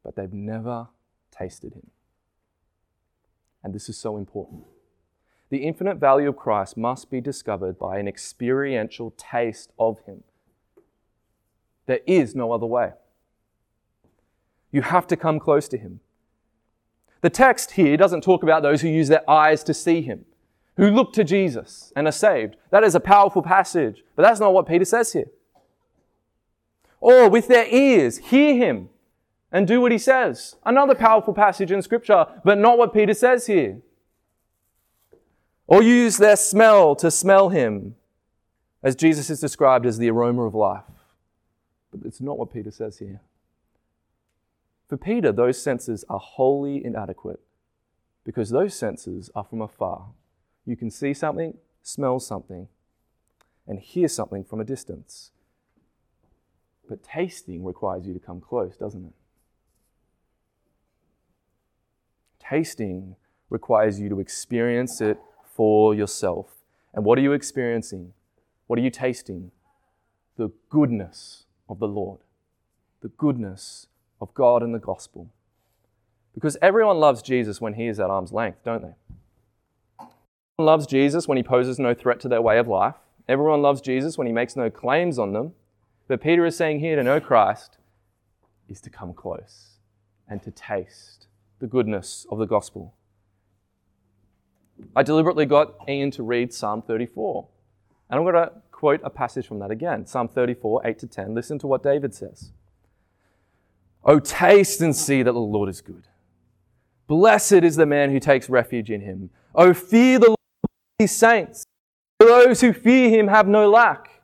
but 0.03 0.15
they've 0.15 0.31
never 0.31 0.89
tasted 1.31 1.73
him. 1.73 1.89
And 3.63 3.73
this 3.73 3.89
is 3.89 3.97
so 3.97 4.17
important. 4.17 4.63
The 5.51 5.65
infinite 5.65 5.97
value 5.97 6.29
of 6.29 6.37
Christ 6.37 6.77
must 6.77 7.11
be 7.11 7.19
discovered 7.19 7.77
by 7.77 7.99
an 7.99 8.07
experiential 8.07 9.13
taste 9.17 9.73
of 9.77 9.99
him. 10.05 10.23
There 11.87 11.99
is 12.07 12.33
no 12.33 12.53
other 12.53 12.65
way. 12.65 12.93
You 14.71 14.81
have 14.81 15.07
to 15.07 15.17
come 15.17 15.39
close 15.39 15.67
to 15.67 15.77
him. 15.77 15.99
The 17.19 17.29
text 17.29 17.71
here 17.71 17.97
doesn't 17.97 18.21
talk 18.21 18.43
about 18.43 18.63
those 18.63 18.81
who 18.81 18.87
use 18.87 19.09
their 19.09 19.29
eyes 19.29 19.61
to 19.65 19.73
see 19.73 20.01
him, 20.01 20.23
who 20.77 20.89
look 20.89 21.11
to 21.13 21.23
Jesus 21.25 21.91
and 21.97 22.07
are 22.07 22.13
saved. 22.13 22.55
That 22.69 22.85
is 22.85 22.95
a 22.95 23.01
powerful 23.01 23.41
passage, 23.41 24.05
but 24.15 24.23
that's 24.23 24.39
not 24.39 24.53
what 24.53 24.67
Peter 24.67 24.85
says 24.85 25.11
here. 25.11 25.29
Or 27.01 27.29
with 27.29 27.49
their 27.49 27.67
ears, 27.67 28.19
hear 28.19 28.55
him 28.55 28.87
and 29.51 29.67
do 29.67 29.81
what 29.81 29.91
he 29.91 29.97
says. 29.97 30.55
Another 30.63 30.95
powerful 30.95 31.33
passage 31.33 31.73
in 31.73 31.81
Scripture, 31.81 32.25
but 32.45 32.57
not 32.57 32.77
what 32.77 32.93
Peter 32.93 33.13
says 33.13 33.47
here. 33.47 33.81
Or 35.71 35.81
use 35.81 36.17
their 36.17 36.35
smell 36.35 36.97
to 36.97 37.09
smell 37.09 37.47
him, 37.47 37.95
as 38.83 38.93
Jesus 38.93 39.29
is 39.29 39.39
described 39.39 39.85
as 39.85 39.97
the 39.97 40.09
aroma 40.09 40.43
of 40.43 40.53
life. 40.53 40.83
But 41.91 42.01
it's 42.05 42.19
not 42.19 42.37
what 42.37 42.51
Peter 42.51 42.71
says 42.71 42.97
here. 42.97 43.21
For 44.89 44.97
Peter, 44.97 45.31
those 45.31 45.63
senses 45.63 46.03
are 46.09 46.19
wholly 46.19 46.83
inadequate 46.83 47.39
because 48.25 48.49
those 48.49 48.73
senses 48.73 49.29
are 49.33 49.45
from 49.45 49.61
afar. 49.61 50.07
You 50.65 50.75
can 50.75 50.91
see 50.91 51.13
something, 51.13 51.57
smell 51.81 52.19
something, 52.19 52.67
and 53.65 53.79
hear 53.79 54.09
something 54.09 54.43
from 54.43 54.59
a 54.59 54.65
distance. 54.65 55.31
But 56.89 57.01
tasting 57.01 57.63
requires 57.63 58.05
you 58.05 58.13
to 58.13 58.19
come 58.19 58.41
close, 58.41 58.75
doesn't 58.75 59.05
it? 59.05 59.13
Tasting 62.39 63.15
requires 63.49 64.01
you 64.01 64.09
to 64.09 64.19
experience 64.19 64.99
it 64.99 65.17
for 65.53 65.93
yourself. 65.93 66.47
And 66.93 67.05
what 67.05 67.17
are 67.17 67.21
you 67.21 67.33
experiencing? 67.33 68.13
What 68.67 68.79
are 68.79 68.81
you 68.81 68.89
tasting? 68.89 69.51
The 70.37 70.51
goodness 70.69 71.45
of 71.69 71.79
the 71.79 71.87
Lord. 71.87 72.19
The 73.01 73.09
goodness 73.09 73.87
of 74.19 74.33
God 74.33 74.63
and 74.63 74.73
the 74.73 74.79
gospel. 74.79 75.29
Because 76.33 76.57
everyone 76.61 76.97
loves 76.97 77.21
Jesus 77.21 77.59
when 77.59 77.73
he 77.73 77.87
is 77.87 77.99
at 77.99 78.09
arm's 78.09 78.31
length, 78.31 78.63
don't 78.63 78.81
they? 78.81 78.95
Everyone 79.99 80.73
loves 80.73 80.87
Jesus 80.87 81.27
when 81.27 81.37
he 81.37 81.43
poses 81.43 81.79
no 81.79 81.93
threat 81.93 82.19
to 82.21 82.29
their 82.29 82.41
way 82.41 82.57
of 82.57 82.67
life. 82.67 82.95
Everyone 83.27 83.61
loves 83.61 83.81
Jesus 83.81 84.17
when 84.17 84.27
he 84.27 84.33
makes 84.33 84.55
no 84.55 84.69
claims 84.69 85.17
on 85.17 85.33
them. 85.33 85.53
But 86.07 86.21
Peter 86.21 86.45
is 86.45 86.55
saying 86.55 86.79
here 86.79 86.95
to 86.95 87.03
know 87.03 87.19
Christ 87.19 87.77
is 88.69 88.81
to 88.81 88.89
come 88.89 89.13
close 89.13 89.77
and 90.27 90.41
to 90.43 90.51
taste 90.51 91.27
the 91.59 91.67
goodness 91.67 92.25
of 92.29 92.37
the 92.37 92.45
gospel. 92.45 92.93
I 94.95 95.03
deliberately 95.03 95.45
got 95.45 95.75
Ian 95.87 96.11
to 96.11 96.23
read 96.23 96.53
Psalm 96.53 96.81
34. 96.81 97.47
And 98.09 98.17
I'm 98.17 98.23
going 98.23 98.35
to 98.35 98.51
quote 98.71 99.01
a 99.03 99.09
passage 99.09 99.47
from 99.47 99.59
that 99.59 99.71
again 99.71 100.05
Psalm 100.05 100.27
34, 100.27 100.81
8 100.85 100.99
to 100.99 101.07
10. 101.07 101.33
Listen 101.33 101.59
to 101.59 101.67
what 101.67 101.83
David 101.83 102.13
says. 102.13 102.51
Oh, 104.03 104.19
taste 104.19 104.81
and 104.81 104.95
see 104.95 105.21
that 105.23 105.31
the 105.31 105.39
Lord 105.39 105.69
is 105.69 105.81
good. 105.81 106.07
Blessed 107.07 107.63
is 107.63 107.75
the 107.75 107.85
man 107.85 108.09
who 108.09 108.19
takes 108.19 108.49
refuge 108.49 108.89
in 108.89 109.01
him. 109.01 109.29
Oh, 109.53 109.73
fear 109.73 110.17
the 110.17 110.27
Lord, 110.29 110.39
his 110.97 111.15
saints. 111.15 111.65
Those 112.19 112.61
who 112.61 112.73
fear 112.73 113.09
him 113.09 113.27
have 113.27 113.47
no 113.47 113.69
lack. 113.69 114.21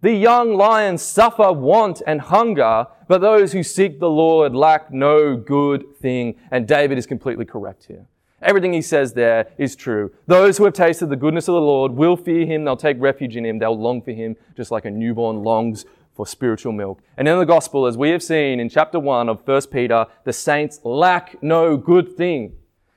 The 0.00 0.12
young 0.12 0.54
lions 0.54 1.00
suffer 1.00 1.50
want 1.52 2.02
and 2.06 2.20
hunger, 2.20 2.86
but 3.08 3.22
those 3.22 3.52
who 3.52 3.62
seek 3.62 4.00
the 4.00 4.10
Lord 4.10 4.54
lack 4.54 4.92
no 4.92 5.36
good 5.36 5.96
thing. 5.96 6.34
And 6.50 6.68
David 6.68 6.98
is 6.98 7.06
completely 7.06 7.46
correct 7.46 7.84
here. 7.84 8.06
Everything 8.44 8.74
he 8.74 8.82
says 8.82 9.14
there 9.14 9.48
is 9.56 9.74
true. 9.74 10.12
Those 10.26 10.58
who 10.58 10.64
have 10.64 10.74
tasted 10.74 11.06
the 11.06 11.16
goodness 11.16 11.48
of 11.48 11.54
the 11.54 11.60
Lord 11.60 11.92
will 11.92 12.16
fear 12.16 12.44
him. 12.44 12.64
They'll 12.64 12.76
take 12.76 13.00
refuge 13.00 13.36
in 13.36 13.46
him. 13.46 13.58
They'll 13.58 13.78
long 13.78 14.02
for 14.02 14.12
him, 14.12 14.36
just 14.56 14.70
like 14.70 14.84
a 14.84 14.90
newborn 14.90 15.42
longs 15.42 15.86
for 16.14 16.26
spiritual 16.26 16.72
milk. 16.72 17.00
And 17.16 17.26
in 17.26 17.38
the 17.38 17.46
gospel, 17.46 17.86
as 17.86 17.96
we 17.96 18.10
have 18.10 18.22
seen 18.22 18.60
in 18.60 18.68
chapter 18.68 19.00
1 19.00 19.28
of 19.28 19.46
1 19.46 19.62
Peter, 19.72 20.06
the 20.24 20.32
saints 20.32 20.78
lack 20.84 21.42
no 21.42 21.76
good 21.76 22.16
thing. 22.16 22.52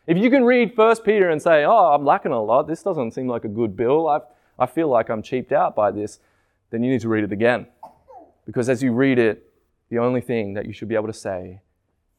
If 0.05 0.17
you 0.17 0.29
can 0.29 0.43
read 0.43 0.77
1 0.77 0.95
Peter 0.97 1.29
and 1.29 1.41
say, 1.41 1.63
Oh, 1.65 1.93
I'm 1.93 2.05
lacking 2.05 2.31
a 2.31 2.41
lot, 2.41 2.67
this 2.67 2.83
doesn't 2.83 3.11
seem 3.11 3.27
like 3.27 3.45
a 3.45 3.49
good 3.49 3.75
bill, 3.75 4.07
I, 4.07 4.19
I 4.59 4.65
feel 4.65 4.89
like 4.89 5.09
I'm 5.09 5.21
cheaped 5.21 5.51
out 5.51 5.75
by 5.75 5.91
this, 5.91 6.19
then 6.69 6.83
you 6.83 6.91
need 6.91 7.01
to 7.01 7.09
read 7.09 7.23
it 7.23 7.31
again. 7.31 7.67
Because 8.45 8.69
as 8.69 8.83
you 8.83 8.91
read 8.91 9.17
it, 9.17 9.51
the 9.89 9.99
only 9.99 10.21
thing 10.21 10.53
that 10.53 10.65
you 10.65 10.73
should 10.73 10.87
be 10.89 10.95
able 10.95 11.07
to 11.07 11.13
say 11.13 11.61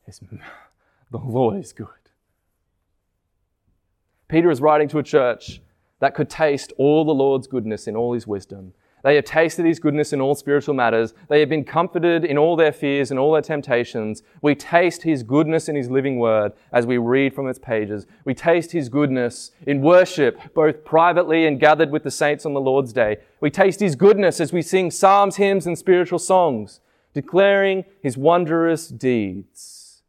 is, 0.07 0.21
The 1.11 1.19
Lord 1.19 1.59
is 1.59 1.73
good. 1.73 1.89
Peter 4.29 4.51
is 4.51 4.61
writing 4.61 4.89
to 4.89 4.99
a 4.99 5.03
church 5.03 5.61
that 6.01 6.15
could 6.15 6.31
taste 6.31 6.73
all 6.79 7.05
the 7.05 7.15
Lord's 7.15 7.47
goodness 7.47 7.89
in 7.89 7.97
all 7.97 8.13
his 8.13 8.27
wisdom 8.27 8.73
they 9.05 9.15
have 9.15 9.25
tasted 9.25 9.65
his 9.65 9.79
goodness 9.79 10.13
in 10.13 10.21
all 10.21 10.35
spiritual 10.35 10.75
matters. 10.75 11.15
They 11.29 11.41
have 11.41 11.49
been 11.49 11.65
comforted 11.65 12.25
in 12.25 12.37
all 12.37 12.57
their 12.57 12.73
fears 12.73 13.11
and 13.11 13.19
all 13.19 13.33
their 13.33 13.43
temptations. 13.43 14.23
We 14.43 14.55
taste 14.55 15.03
his 15.03 15.23
goodness 15.23 15.69
in 15.69 15.77
his 15.77 15.91
living 15.91 16.19
word 16.19 16.53
as 16.73 16.85
we 16.85 16.99
read 16.99 17.35
from 17.35 17.49
its 17.49 17.59
pages. 17.59 18.07
We 18.25 18.35
taste 18.35 18.73
his 18.73 18.89
goodness 18.89 19.53
in 19.67 19.83
worship, 19.83 20.53
both 20.53 20.85
privately 20.85 21.47
and 21.47 21.61
gathered 21.61 21.91
with 21.91 22.03
the 22.03 22.11
saints 22.11 22.45
on 22.45 22.55
the 22.55 22.61
Lord's 22.61 22.93
day. 22.93 23.19
We 23.41 23.51
taste 23.51 23.81
his 23.81 23.95
goodness 23.95 24.41
as 24.41 24.53
we 24.53 24.63
sing 24.63 24.91
psalms, 24.91 25.37
hymns, 25.37 25.67
and 25.67 25.79
spiritual 25.79 26.19
songs, 26.19 26.81
declaring 27.15 27.85
his 28.03 28.17
wondrous 28.17 28.89
deeds. 28.89 30.03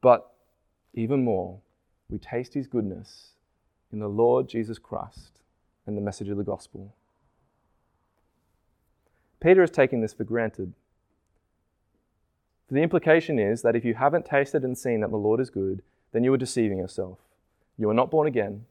But 0.00 0.30
even 0.92 1.24
more, 1.24 1.60
we 2.08 2.18
taste 2.18 2.54
his 2.54 2.66
goodness 2.66 3.30
in 3.92 3.98
the 3.98 4.08
Lord 4.08 4.48
Jesus 4.48 4.78
Christ 4.78 5.40
and 5.86 5.96
the 5.96 6.02
message 6.02 6.28
of 6.28 6.36
the 6.36 6.44
gospel. 6.44 6.94
Peter 9.40 9.62
is 9.62 9.70
taking 9.70 10.00
this 10.00 10.14
for 10.14 10.24
granted. 10.24 10.72
The 12.70 12.82
implication 12.82 13.38
is 13.38 13.62
that 13.62 13.76
if 13.76 13.84
you 13.84 13.94
haven't 13.94 14.24
tasted 14.24 14.64
and 14.64 14.76
seen 14.76 15.00
that 15.00 15.10
the 15.10 15.16
Lord 15.16 15.38
is 15.38 15.50
good, 15.50 15.82
then 16.12 16.24
you 16.24 16.32
are 16.32 16.38
deceiving 16.38 16.78
yourself. 16.78 17.18
You 17.76 17.90
are 17.90 17.94
not 17.94 18.10
born 18.10 18.26
again. 18.26 18.64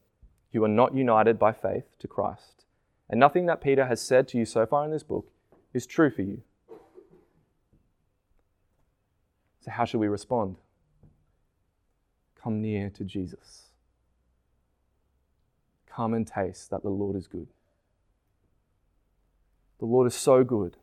You 0.52 0.64
are 0.64 0.70
not 0.70 0.96
united 0.96 1.38
by 1.38 1.52
faith 1.52 1.86
to 2.00 2.08
Christ. 2.08 2.66
And 3.10 3.20
nothing 3.20 3.46
that 3.46 3.62
Peter 3.62 3.86
has 3.86 4.02
said 4.02 4.28
to 4.30 4.38
you 4.38 4.46
so 4.46 4.66
far 4.66 4.86
in 4.86 4.92
this 4.92 5.04
book 5.04 5.28
is 5.74 5.86
true 5.86 6.10
for 6.10 6.22
you. 6.22 6.42
So, 9.62 9.72
how 9.72 9.86
should 9.86 10.00
we 10.00 10.08
respond? 10.08 10.58
Come 12.44 12.62
near 12.62 12.90
to 12.90 13.06
Jesus. 13.06 13.70
Come 15.88 16.14
and 16.14 16.28
taste 16.28 16.70
that 16.72 16.84
the 16.84 16.90
Lord 16.90 17.16
is 17.16 17.28
good. 17.28 17.48
The 19.80 19.86
Lord 19.86 20.08
is 20.08 20.16
so 20.16 20.44
good 20.44 20.76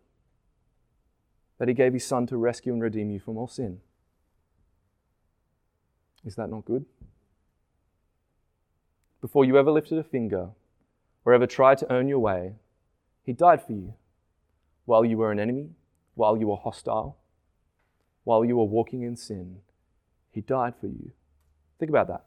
that 1.59 1.69
He 1.69 1.75
gave 1.75 1.93
His 1.93 2.07
Son 2.07 2.27
to 2.29 2.39
rescue 2.39 2.73
and 2.73 2.81
redeem 2.81 3.11
you 3.11 3.21
from 3.21 3.37
all 3.37 3.49
sin. 3.49 3.81
Is 6.25 6.37
that 6.37 6.49
not 6.49 6.65
good? 6.65 6.87
Before 9.21 9.45
you 9.45 9.59
ever 9.59 9.71
lifted 9.71 9.99
a 9.99 10.03
finger 10.05 10.51
or 11.27 11.35
ever 11.35 11.47
tried 11.47 11.79
to 11.79 11.93
earn 11.93 12.09
your 12.09 12.21
way, 12.21 12.55
He 13.23 13.35
died 13.35 13.63
for 13.63 13.73
you 13.73 13.95
while 14.87 15.05
you 15.05 15.19
were 15.19 15.31
an 15.31 15.39
enemy, 15.39 15.71
while 16.15 16.39
you 16.39 16.49
were 16.49 16.57
hostile, 16.57 17.19
while 18.25 18.47
you 18.47 18.57
were 18.57 18.65
walking 18.65 19.03
in 19.03 19.17
sin. 19.17 19.59
He 20.31 20.41
died 20.41 20.75
for 20.81 20.87
you. 20.87 21.13
Think 21.81 21.89
about 21.89 22.09
that. 22.09 22.25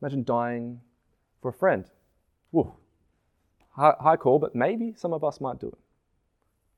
Imagine 0.00 0.22
dying 0.22 0.80
for 1.42 1.48
a 1.48 1.52
friend. 1.52 1.84
Whoa, 2.52 2.76
high, 3.70 3.94
high 3.98 4.16
call, 4.16 4.38
but 4.38 4.54
maybe 4.54 4.94
some 4.96 5.12
of 5.12 5.24
us 5.24 5.40
might 5.40 5.58
do 5.58 5.66
it. 5.66 5.78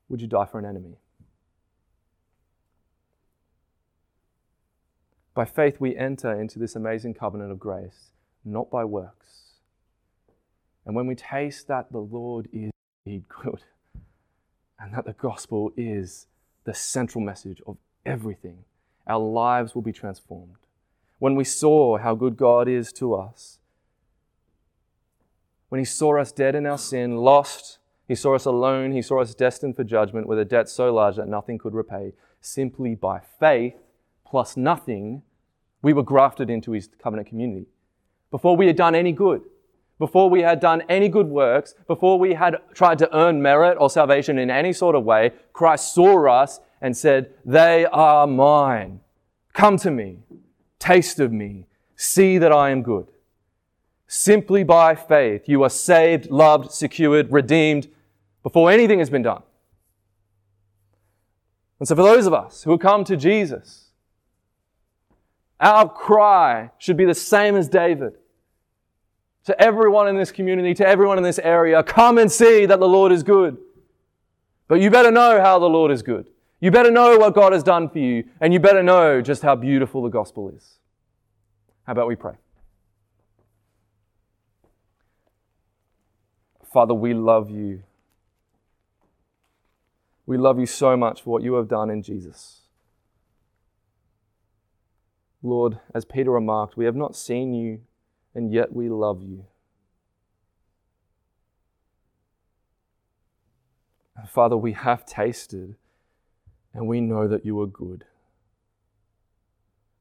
Would 0.08 0.22
you 0.22 0.26
die 0.26 0.46
for 0.46 0.58
an 0.58 0.64
enemy? 0.64 0.96
By 5.34 5.44
faith, 5.44 5.76
we 5.78 5.94
enter 5.94 6.32
into 6.32 6.58
this 6.58 6.74
amazing 6.74 7.12
covenant 7.12 7.52
of 7.52 7.58
grace, 7.58 8.12
not 8.42 8.70
by 8.70 8.84
works. 8.86 9.56
And 10.86 10.96
when 10.96 11.06
we 11.06 11.14
taste 11.14 11.68
that 11.68 11.92
the 11.92 11.98
Lord 11.98 12.48
is 12.50 12.70
indeed 13.04 13.24
good, 13.28 13.62
and 14.80 14.94
that 14.94 15.04
the 15.04 15.12
gospel 15.12 15.72
is 15.76 16.26
the 16.64 16.72
central 16.72 17.22
message 17.22 17.60
of 17.66 17.76
everything, 18.06 18.64
our 19.06 19.18
lives 19.18 19.74
will 19.74 19.82
be 19.82 19.92
transformed. 19.92 20.56
When 21.18 21.34
we 21.34 21.44
saw 21.44 21.98
how 21.98 22.14
good 22.14 22.36
God 22.36 22.68
is 22.68 22.92
to 22.94 23.14
us, 23.14 23.58
when 25.68 25.78
he 25.78 25.84
saw 25.84 26.18
us 26.20 26.32
dead 26.32 26.54
in 26.54 26.66
our 26.66 26.78
sin, 26.78 27.16
lost, 27.16 27.78
he 28.06 28.14
saw 28.14 28.34
us 28.34 28.44
alone, 28.44 28.92
he 28.92 29.02
saw 29.02 29.20
us 29.20 29.34
destined 29.34 29.76
for 29.76 29.84
judgment 29.84 30.28
with 30.28 30.38
a 30.38 30.44
debt 30.44 30.68
so 30.68 30.92
large 30.92 31.16
that 31.16 31.28
nothing 31.28 31.58
could 31.58 31.74
repay. 31.74 32.12
Simply 32.40 32.94
by 32.94 33.20
faith 33.40 33.74
plus 34.24 34.56
nothing, 34.56 35.22
we 35.82 35.92
were 35.92 36.02
grafted 36.02 36.50
into 36.50 36.72
his 36.72 36.88
covenant 37.02 37.28
community. 37.28 37.66
Before 38.30 38.56
we 38.56 38.66
had 38.66 38.76
done 38.76 38.94
any 38.94 39.12
good, 39.12 39.42
before 39.98 40.28
we 40.28 40.42
had 40.42 40.60
done 40.60 40.82
any 40.88 41.08
good 41.08 41.28
works, 41.28 41.74
before 41.86 42.18
we 42.18 42.34
had 42.34 42.56
tried 42.74 42.98
to 42.98 43.16
earn 43.16 43.40
merit 43.40 43.76
or 43.80 43.88
salvation 43.88 44.38
in 44.38 44.50
any 44.50 44.72
sort 44.72 44.94
of 44.94 45.04
way, 45.04 45.32
Christ 45.52 45.94
saw 45.94 46.28
us 46.28 46.60
and 46.80 46.96
said, 46.96 47.32
They 47.44 47.86
are 47.86 48.26
mine. 48.26 49.00
Come 49.52 49.78
to 49.78 49.90
me, 49.90 50.18
taste 50.78 51.18
of 51.18 51.32
me, 51.32 51.66
see 51.96 52.36
that 52.38 52.52
I 52.52 52.70
am 52.70 52.82
good. 52.82 53.10
Simply 54.06 54.62
by 54.62 54.94
faith, 54.94 55.48
you 55.48 55.62
are 55.62 55.70
saved, 55.70 56.30
loved, 56.30 56.70
secured, 56.70 57.32
redeemed 57.32 57.88
before 58.42 58.70
anything 58.70 58.98
has 58.98 59.10
been 59.10 59.22
done. 59.22 59.42
And 61.78 61.88
so, 61.88 61.96
for 61.96 62.02
those 62.02 62.26
of 62.26 62.34
us 62.34 62.62
who 62.62 62.78
come 62.78 63.02
to 63.04 63.16
Jesus, 63.16 63.86
our 65.58 65.88
cry 65.88 66.70
should 66.78 66.96
be 66.96 67.04
the 67.04 67.14
same 67.14 67.56
as 67.56 67.68
David. 67.68 68.14
To 69.46 69.60
everyone 69.60 70.08
in 70.08 70.16
this 70.16 70.32
community, 70.32 70.74
to 70.74 70.86
everyone 70.86 71.18
in 71.18 71.24
this 71.24 71.38
area, 71.38 71.82
come 71.82 72.18
and 72.18 72.30
see 72.30 72.66
that 72.66 72.80
the 72.80 72.88
Lord 72.88 73.12
is 73.12 73.22
good. 73.22 73.56
But 74.68 74.80
you 74.80 74.90
better 74.90 75.10
know 75.10 75.40
how 75.40 75.58
the 75.58 75.68
Lord 75.68 75.92
is 75.92 76.02
good. 76.02 76.26
You 76.60 76.70
better 76.70 76.90
know 76.90 77.16
what 77.16 77.34
God 77.34 77.52
has 77.52 77.62
done 77.62 77.88
for 77.88 77.98
you, 77.98 78.24
and 78.40 78.52
you 78.52 78.58
better 78.58 78.82
know 78.82 79.20
just 79.22 79.42
how 79.42 79.54
beautiful 79.54 80.02
the 80.02 80.08
gospel 80.08 80.48
is. 80.48 80.78
How 81.84 81.92
about 81.92 82.08
we 82.08 82.16
pray? 82.16 82.34
Father, 86.72 86.94
we 86.94 87.14
love 87.14 87.48
you. 87.48 87.84
We 90.26 90.36
love 90.36 90.58
you 90.58 90.66
so 90.66 90.96
much 90.96 91.22
for 91.22 91.30
what 91.30 91.44
you 91.44 91.54
have 91.54 91.68
done 91.68 91.88
in 91.88 92.02
Jesus. 92.02 92.62
Lord, 95.40 95.78
as 95.94 96.04
Peter 96.04 96.32
remarked, 96.32 96.76
we 96.76 96.84
have 96.86 96.96
not 96.96 97.14
seen 97.14 97.54
you, 97.54 97.82
and 98.36 98.52
yet 98.52 98.70
we 98.70 98.90
love 98.90 99.22
you. 99.22 99.46
Father, 104.28 104.58
we 104.58 104.74
have 104.74 105.06
tasted, 105.06 105.76
and 106.74 106.86
we 106.86 107.00
know 107.00 107.26
that 107.26 107.46
you 107.46 107.58
are 107.62 107.66
good. 107.66 108.04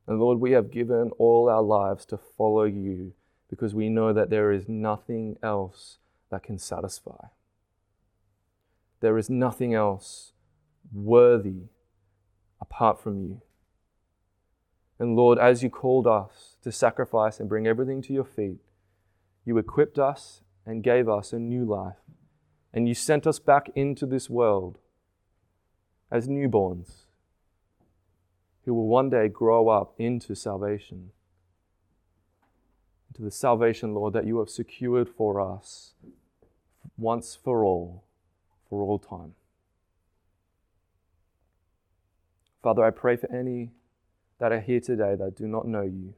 And 0.05 0.19
Lord, 0.19 0.41
we 0.41 0.51
have 0.51 0.69
given 0.69 1.11
all 1.17 1.49
our 1.49 1.61
lives 1.61 2.05
to 2.07 2.17
follow 2.17 2.65
you 2.65 3.13
because 3.49 3.73
we 3.73 3.87
know 3.87 4.11
that 4.11 4.29
there 4.29 4.51
is 4.51 4.67
nothing 4.67 5.37
else 5.41 5.99
that 6.29 6.43
can 6.43 6.57
satisfy. 6.57 7.27
There 8.99 9.17
is 9.17 9.29
nothing 9.29 9.73
else 9.73 10.33
worthy 10.93 11.69
apart 12.59 13.01
from 13.01 13.21
you. 13.21 13.41
And 14.99 15.15
Lord, 15.15 15.37
as 15.37 15.61
you 15.61 15.69
called 15.69 16.07
us 16.07 16.57
to 16.63 16.71
sacrifice 16.71 17.39
and 17.39 17.49
bring 17.49 17.67
everything 17.67 18.01
to 18.03 18.13
your 18.13 18.23
feet, 18.23 18.59
you 19.43 19.57
equipped 19.57 19.99
us 19.99 20.41
and 20.65 20.83
gave 20.83 21.09
us 21.09 21.33
a 21.33 21.39
new 21.39 21.65
life. 21.65 21.97
And 22.73 22.87
you 22.87 22.93
sent 22.93 23.27
us 23.27 23.39
back 23.39 23.69
into 23.75 24.05
this 24.05 24.29
world 24.29 24.79
as 26.11 26.27
newborns 26.27 27.05
who 28.63 28.73
will 28.73 28.87
one 28.87 29.09
day 29.09 29.27
grow 29.27 29.69
up 29.69 29.93
into 29.97 30.35
salvation. 30.35 31.11
Into 33.09 33.21
the 33.21 33.31
salvation, 33.31 33.93
Lord, 33.93 34.13
that 34.13 34.25
you 34.25 34.39
have 34.39 34.49
secured 34.49 35.07
for 35.07 35.39
us 35.39 35.93
once 36.97 37.37
for 37.41 37.63
all, 37.63 38.03
for 38.69 38.81
all 38.81 38.97
time. 38.97 39.33
Father, 42.63 42.83
I 42.83 42.89
pray 42.89 43.15
for 43.15 43.31
any 43.31 43.69
that 44.39 44.51
are 44.51 44.59
here 44.59 44.79
today 44.79 45.15
that 45.15 45.35
do 45.35 45.47
not 45.47 45.67
know 45.67 45.83
you. 45.83 46.13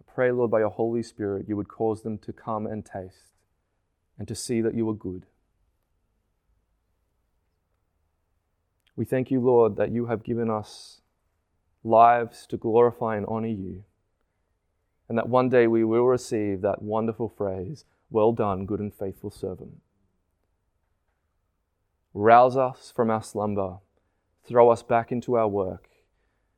I 0.00 0.12
pray, 0.12 0.30
Lord, 0.30 0.50
by 0.50 0.60
your 0.60 0.70
Holy 0.70 1.02
Spirit, 1.02 1.46
you 1.48 1.56
would 1.56 1.68
cause 1.68 2.02
them 2.02 2.18
to 2.18 2.32
come 2.32 2.66
and 2.66 2.84
taste 2.84 3.36
and 4.18 4.28
to 4.28 4.34
see 4.34 4.60
that 4.60 4.74
you 4.74 4.88
are 4.88 4.94
good. 4.94 5.26
We 8.96 9.04
thank 9.04 9.30
you, 9.30 9.40
Lord, 9.40 9.76
that 9.76 9.90
you 9.90 10.06
have 10.06 10.22
given 10.22 10.50
us 10.50 11.00
lives 11.82 12.46
to 12.48 12.56
glorify 12.56 13.16
and 13.16 13.24
honor 13.26 13.48
you, 13.48 13.84
and 15.08 15.16
that 15.16 15.28
one 15.28 15.48
day 15.48 15.66
we 15.66 15.84
will 15.84 16.04
receive 16.04 16.60
that 16.60 16.82
wonderful 16.82 17.28
phrase, 17.28 17.84
Well 18.10 18.32
done, 18.32 18.66
good 18.66 18.80
and 18.80 18.92
faithful 18.92 19.30
servant. 19.30 19.80
Rouse 22.12 22.56
us 22.56 22.92
from 22.94 23.10
our 23.10 23.22
slumber, 23.22 23.78
throw 24.46 24.70
us 24.70 24.82
back 24.82 25.12
into 25.12 25.36
our 25.36 25.48
work, 25.48 25.88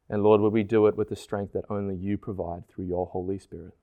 and 0.09 0.23
Lord, 0.23 0.41
would 0.41 0.53
we 0.53 0.63
do 0.63 0.87
it 0.87 0.97
with 0.97 1.09
the 1.09 1.17
strength 1.17 1.53
that 1.53 1.65
only 1.71 1.95
you 1.95 2.19
provide 2.19 2.69
through 2.69 2.85
your 2.85 3.07
Holy 3.07 3.39
Spirit. 3.39 3.75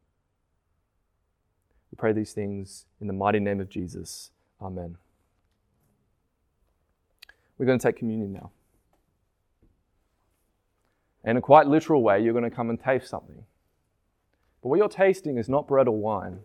We 1.92 1.96
pray 1.98 2.14
these 2.14 2.34
things 2.34 2.86
in 3.02 3.08
the 3.08 3.14
mighty 3.14 3.40
name 3.40 3.60
of 3.60 3.70
Jesus. 3.70 4.32
Amen. 4.62 4.98
We're 7.58 7.66
going 7.66 7.80
to 7.80 7.88
take 7.88 7.98
communion 7.98 8.32
now. 8.32 8.52
In 11.24 11.36
a 11.36 11.42
quite 11.42 11.68
literal 11.68 12.02
way, 12.02 12.22
you're 12.22 12.34
going 12.34 12.50
to 12.50 12.56
come 12.56 12.70
and 12.70 12.80
taste 12.80 13.10
something. 13.10 13.44
But 14.62 14.70
what 14.70 14.78
you're 14.78 14.88
tasting 14.88 15.38
is 15.38 15.50
not 15.50 15.68
bread 15.68 15.88
or 15.88 15.98
wine, 15.98 16.40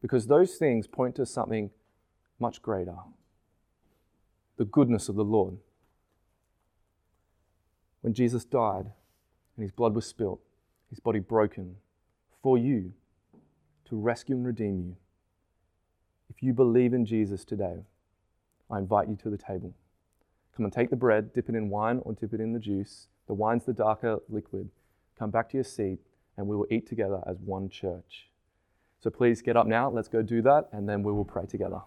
because 0.00 0.26
those 0.26 0.54
things 0.54 0.86
point 0.86 1.16
to 1.16 1.26
something 1.26 1.70
much 2.38 2.62
greater 2.62 2.96
the 4.56 4.64
goodness 4.64 5.08
of 5.08 5.16
the 5.16 5.24
Lord. 5.24 5.58
When 8.06 8.14
Jesus 8.14 8.44
died 8.44 8.92
and 9.56 9.62
his 9.64 9.72
blood 9.72 9.96
was 9.96 10.06
spilt, 10.06 10.38
his 10.90 11.00
body 11.00 11.18
broken 11.18 11.74
for 12.40 12.56
you 12.56 12.92
to 13.86 13.96
rescue 13.96 14.36
and 14.36 14.46
redeem 14.46 14.78
you, 14.78 14.96
if 16.30 16.40
you 16.40 16.52
believe 16.52 16.94
in 16.94 17.04
Jesus 17.04 17.44
today, 17.44 17.80
I 18.70 18.78
invite 18.78 19.08
you 19.08 19.16
to 19.16 19.28
the 19.28 19.36
table. 19.36 19.74
Come 20.56 20.64
and 20.66 20.72
take 20.72 20.90
the 20.90 20.94
bread, 20.94 21.32
dip 21.32 21.48
it 21.48 21.56
in 21.56 21.68
wine 21.68 21.98
or 22.04 22.12
dip 22.12 22.32
it 22.32 22.40
in 22.40 22.52
the 22.52 22.60
juice. 22.60 23.08
The 23.26 23.34
wine's 23.34 23.64
the 23.64 23.72
darker 23.72 24.20
liquid. 24.28 24.70
Come 25.18 25.32
back 25.32 25.48
to 25.48 25.56
your 25.56 25.64
seat 25.64 25.98
and 26.36 26.46
we 26.46 26.54
will 26.54 26.68
eat 26.70 26.86
together 26.86 27.24
as 27.26 27.38
one 27.40 27.68
church. 27.68 28.28
So 29.00 29.10
please 29.10 29.42
get 29.42 29.56
up 29.56 29.66
now. 29.66 29.90
Let's 29.90 30.06
go 30.06 30.22
do 30.22 30.42
that 30.42 30.68
and 30.70 30.88
then 30.88 31.02
we 31.02 31.12
will 31.12 31.24
pray 31.24 31.46
together. 31.46 31.80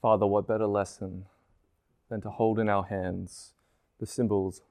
Father, 0.00 0.26
what 0.26 0.46
better 0.46 0.66
lesson 0.66 1.26
than 2.10 2.20
to 2.22 2.30
hold 2.30 2.58
in 2.58 2.68
our 2.68 2.84
hands 2.84 3.52
the 3.98 4.06
symbols 4.06 4.62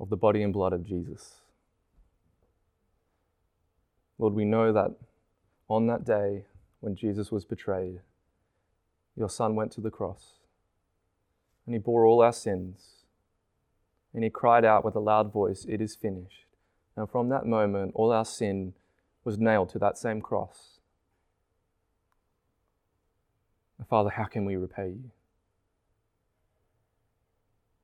of 0.00 0.10
the 0.10 0.16
body 0.16 0.42
and 0.42 0.52
blood 0.52 0.72
of 0.72 0.84
Jesus? 0.84 1.40
Lord, 4.18 4.34
we 4.34 4.44
know 4.44 4.72
that 4.72 4.92
on 5.68 5.86
that 5.86 6.04
day 6.04 6.44
when 6.80 6.94
Jesus 6.94 7.30
was 7.30 7.44
betrayed, 7.44 8.00
your 9.16 9.28
Son 9.28 9.54
went 9.54 9.72
to 9.72 9.80
the 9.80 9.90
cross 9.90 10.40
and 11.66 11.74
he 11.74 11.78
bore 11.78 12.04
all 12.04 12.22
our 12.22 12.32
sins. 12.32 13.04
And 14.12 14.22
he 14.22 14.30
cried 14.30 14.64
out 14.64 14.84
with 14.84 14.94
a 14.94 15.00
loud 15.00 15.32
voice, 15.32 15.64
It 15.68 15.80
is 15.80 15.96
finished. 15.96 16.46
And 16.96 17.10
from 17.10 17.28
that 17.30 17.46
moment, 17.46 17.92
all 17.94 18.12
our 18.12 18.24
sin 18.24 18.74
was 19.24 19.38
nailed 19.38 19.70
to 19.70 19.78
that 19.80 19.98
same 19.98 20.20
cross. 20.20 20.73
Father, 23.88 24.10
how 24.10 24.24
can 24.24 24.44
we 24.44 24.56
repay 24.56 24.88
you? 24.88 25.10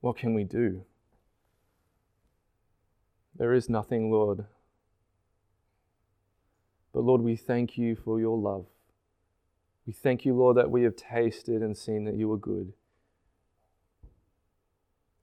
What 0.00 0.16
can 0.16 0.34
we 0.34 0.44
do? 0.44 0.84
There 3.36 3.52
is 3.52 3.68
nothing, 3.68 4.10
Lord. 4.10 4.44
But 6.92 7.04
Lord, 7.04 7.20
we 7.20 7.36
thank 7.36 7.76
you 7.76 7.96
for 7.96 8.18
your 8.18 8.36
love. 8.36 8.66
We 9.86 9.92
thank 9.92 10.24
you, 10.24 10.34
Lord, 10.34 10.56
that 10.56 10.70
we 10.70 10.82
have 10.82 10.96
tasted 10.96 11.62
and 11.62 11.76
seen 11.76 12.04
that 12.04 12.14
you 12.14 12.30
are 12.32 12.38
good. 12.38 12.72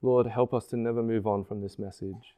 Lord, 0.02 0.28
help 0.28 0.54
us 0.54 0.68
to 0.68 0.78
never 0.78 1.02
move 1.02 1.26
on 1.26 1.44
from 1.44 1.62
this 1.62 1.80
message. 1.80 2.36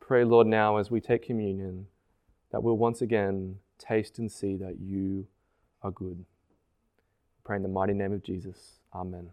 Pray, 0.00 0.24
Lord, 0.24 0.46
now 0.46 0.76
as 0.76 0.90
we 0.90 1.00
take 1.00 1.22
communion, 1.22 1.86
that 2.50 2.62
we'll 2.62 2.78
once 2.78 3.02
again 3.02 3.56
taste 3.78 4.18
and 4.18 4.30
see 4.30 4.56
that 4.56 4.78
you 4.80 5.26
are 5.82 5.90
good. 5.90 6.18
We 6.18 6.24
pray 7.44 7.56
in 7.56 7.62
the 7.62 7.68
mighty 7.68 7.94
name 7.94 8.12
of 8.12 8.22
Jesus. 8.22 8.80
Amen. 8.94 9.30